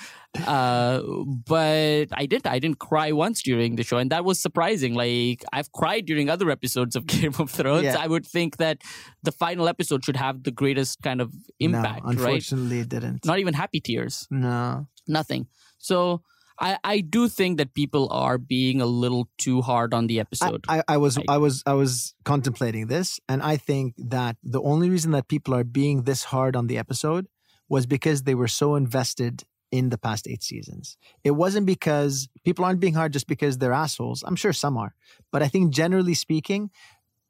[0.47, 1.03] uh,
[1.47, 2.47] but I didn't.
[2.47, 4.95] I didn't cry once during the show, and that was surprising.
[4.95, 7.85] Like I've cried during other episodes of Game of Thrones.
[7.85, 7.97] Yeah.
[7.99, 8.79] I would think that
[9.23, 12.19] the final episode should have the greatest kind of impact, no, right?
[12.19, 13.25] unfortunately, it didn't.
[13.25, 14.87] Not even happy tears, no.
[15.07, 15.47] nothing.
[15.79, 16.23] So.
[16.61, 20.65] I, I do think that people are being a little too hard on the episode.
[20.69, 21.27] I, I was Right.
[21.29, 25.55] I was I was contemplating this, and I think that the only reason that people
[25.55, 27.29] are being this hard on the episode
[27.69, 30.97] was because they were so invested in the past eight seasons.
[31.25, 34.25] It wasn't because people aren't being hard just because they're assholes.
[34.27, 34.95] I'm sure some are,
[35.31, 36.71] but I think generally speaking,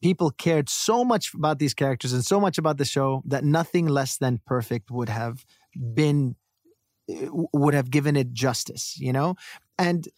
[0.00, 3.86] people cared so much about these characters and so much about the show that nothing
[3.86, 5.44] less than perfect would have
[5.94, 6.36] been
[7.08, 8.96] would have given it justice.
[8.98, 9.34] You know,
[9.78, 10.08] and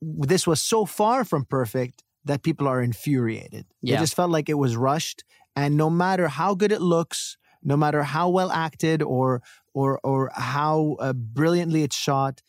[0.00, 3.66] this was so far from perfect that people are infuriated.
[3.82, 3.96] Yeah.
[3.96, 5.24] It just felt like it was rushed.
[5.56, 9.42] And no matter how good it looks, no matter how well acted or
[9.74, 12.40] or or how uh, brilliantly it's shot,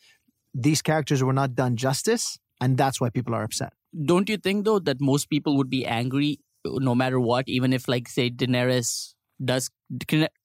[0.54, 3.72] these characters were not done justice, and that's why people are upset.
[4.04, 7.88] Don't you think though that most people would be angry no matter what, even if
[7.88, 9.14] like say Daenerys
[9.44, 9.70] does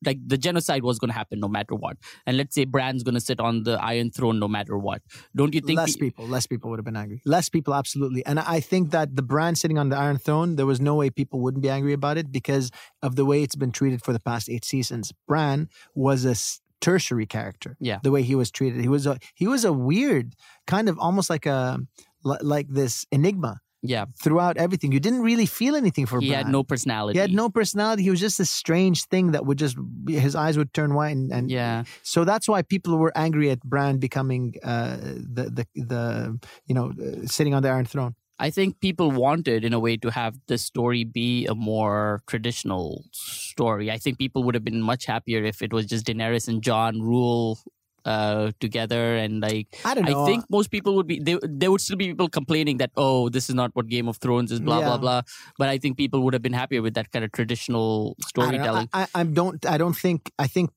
[0.06, 3.16] like the genocide was going to happen no matter what, and let's say Bran's going
[3.16, 5.02] to sit on the Iron Throne no matter what.
[5.36, 5.78] Don't you think?
[5.78, 7.22] less pe- people, less people would have been angry.
[7.26, 8.26] Less people, absolutely.
[8.26, 11.10] And I think that the Bran sitting on the Iron Throne, there was no way
[11.10, 12.70] people wouldn't be angry about it because
[13.02, 15.12] of the way it's been treated for the past eight seasons.
[15.28, 16.36] Bran was a
[16.82, 17.78] tertiary character.
[17.80, 18.00] Yeah.
[18.04, 20.36] the way he was treated, he was a he was a weird
[20.68, 21.80] kind of almost like a
[22.24, 24.92] like this enigma yeah, throughout everything.
[24.92, 26.46] You didn't really feel anything for he Bran.
[26.46, 27.18] had no personality.
[27.18, 28.04] He had no personality.
[28.04, 29.76] He was just this strange thing that would just
[30.08, 33.62] his eyes would turn white, and, and Yeah, so that's why people were angry at
[33.62, 38.16] Bran becoming uh, the the the you know uh, sitting on the Iron Throne.
[38.42, 43.06] I think people wanted, in a way, to have the story be a more traditional
[43.12, 43.92] story.
[43.92, 47.02] I think people would have been much happier if it was just Daenerys and Jon
[47.02, 47.60] rule
[48.04, 50.24] uh together and like I don't know.
[50.24, 53.30] I think most people would be they, there would still be people complaining that oh
[53.30, 54.88] this is not what Game of Thrones is blah Yeah.
[54.88, 55.22] blah blah
[55.60, 59.04] but I think people would have been happier with that kind of traditional storytelling I,
[59.04, 59.64] I, I don't.
[59.68, 60.32] I don't think.
[60.40, 60.72] I think.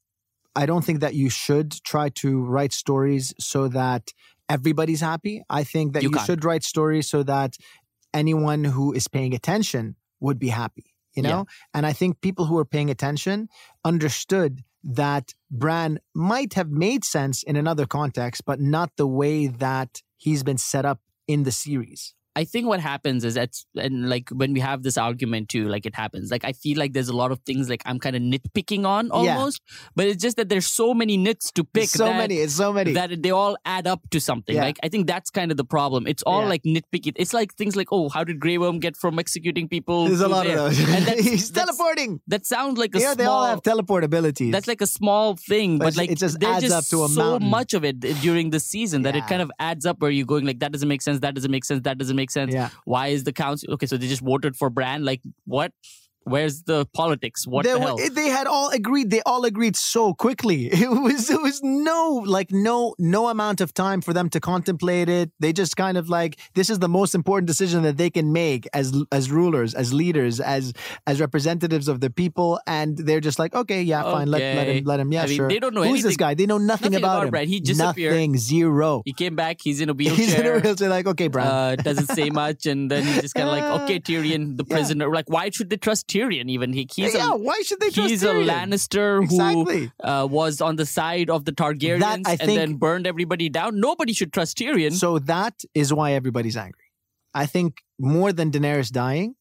[0.55, 4.13] I don't think that you should try to write stories so that
[4.49, 5.43] everybody's happy.
[5.49, 7.57] I think that You you, should write stories so that
[8.13, 10.85] anyone who is paying attention would be happy.
[11.15, 11.45] You know, Yeah.
[11.75, 13.49] and I think people who are paying attention
[13.85, 20.03] understood that Bran might have made sense in another context, but not the way that
[20.17, 22.15] he's been set up in the series.
[22.37, 25.87] I think what happens is that's and like when we have this argument too, like
[25.87, 26.31] it happens.
[26.31, 29.07] Like I feel like there's a lot of things like I'm kind of nitpicking on
[29.07, 29.37] Yeah.
[29.37, 29.61] almost,
[29.95, 31.89] but it's just that there's so many nits to pick.
[31.89, 32.37] so that, many.
[32.39, 32.93] It's so many.
[32.93, 34.57] That they all add up to something.
[34.57, 34.65] Yeah.
[34.65, 36.07] Like I think that's kind of the problem.
[36.07, 36.49] It's all Yeah.
[36.49, 37.13] like nitpicky.
[37.17, 40.07] It's like things like, oh, how did Grey Worm get from executing people?
[40.07, 40.59] There's a lot there?
[40.59, 40.79] of those.
[40.81, 42.21] And that's, He's that's- teleporting.
[42.27, 43.17] That sounds like a Yeah, small.
[43.17, 44.51] they all have teleport abilities.
[44.53, 46.85] that's like a small thing, But but, it's- like it just there's adds just up
[46.91, 47.51] to a so mountain.
[47.51, 50.45] much of it during the season that it kind of adds up where you're going
[50.45, 52.53] like that doesn't make sense, that doesn't make sense, that doesn't make sense.
[52.53, 52.71] yeah.
[52.85, 53.87] Why is the council okay?
[53.87, 55.05] So they just voted for Bran.
[55.05, 55.73] Like what?
[56.25, 57.47] Where's the politics?
[57.47, 57.97] What they, the hell?
[57.97, 59.11] they had all agreed.
[59.11, 60.71] They all agreed so quickly.
[60.85, 65.09] It was it was no like no no amount of time for them to contemplate
[65.09, 65.31] it.
[65.41, 68.69] They just kind of like this is the most important decision that they can make
[68.75, 70.73] as as rulers, as leaders, as
[71.07, 74.85] as representatives of the people, and they're just like, okay, yeah, fine, let, let him
[74.85, 75.13] let him.
[75.13, 75.49] Yeah, I mean, sure.
[75.49, 76.35] they don't know Who's this guy?
[76.35, 77.31] They know nothing, nothing about, about him.
[77.31, 77.49] Brad.
[77.49, 78.13] He disappeared.
[78.13, 79.03] Nothing, zero.
[79.05, 79.59] he came back.
[79.63, 80.17] He's in a wheelchair.
[80.25, 80.89] He's in a wheelchair.
[80.89, 81.79] Like, okay, Brian.
[81.79, 84.75] uh, doesn't say much, and then he's just kind of like, okay, Tyrion, the Yeah.
[84.77, 85.13] prisoner.
[85.13, 86.49] Like, why should they trust Tyrion?
[86.49, 88.35] Even he, he's yeah, a why should they trust he's a?
[88.35, 89.91] Lannister Exactly.
[90.03, 93.49] who uh, was on the side of the Targaryens That, I and then burned everybody
[93.49, 93.81] down.
[93.81, 94.93] Nobody should trust Tyrion.
[94.93, 96.81] So that is why everybody's angry.
[97.35, 99.35] I think more than Daenerys dying,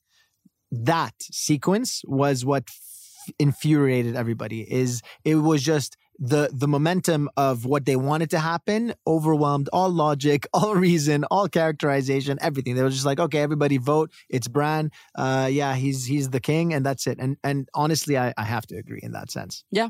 [0.71, 4.61] that sequence was what f- infuriated everybody.
[4.61, 9.89] Is it was just the the momentum of what they wanted to happen overwhelmed all
[9.89, 12.75] logic, all reason, all characterization, everything.
[12.75, 14.11] They were just like, okay, everybody vote.
[14.29, 14.91] It's Bran.
[15.15, 17.17] Uh, yeah, he's he's the king, and that's it.
[17.19, 19.63] And and honestly, I, I have to agree in that sense.
[19.71, 19.89] Yeah.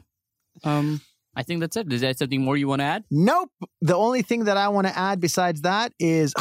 [0.63, 1.01] Um,
[1.35, 1.91] I think that's it.
[1.91, 3.03] Is there something more you want to add?
[3.09, 3.49] Nope.
[3.81, 6.31] The only thing that I want to add besides that is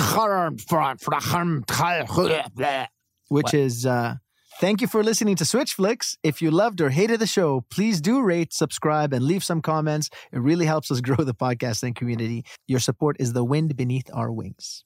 [3.28, 3.54] which What?
[3.54, 4.16] is uh
[4.62, 6.16] thank you for listening to Switch Flicks.
[6.22, 10.08] If you loved or hated the show, please do rate, subscribe, and leave some comments.
[10.30, 12.44] It really helps us grow the podcasting community.
[12.68, 14.84] Your support is the wind beneath our wings.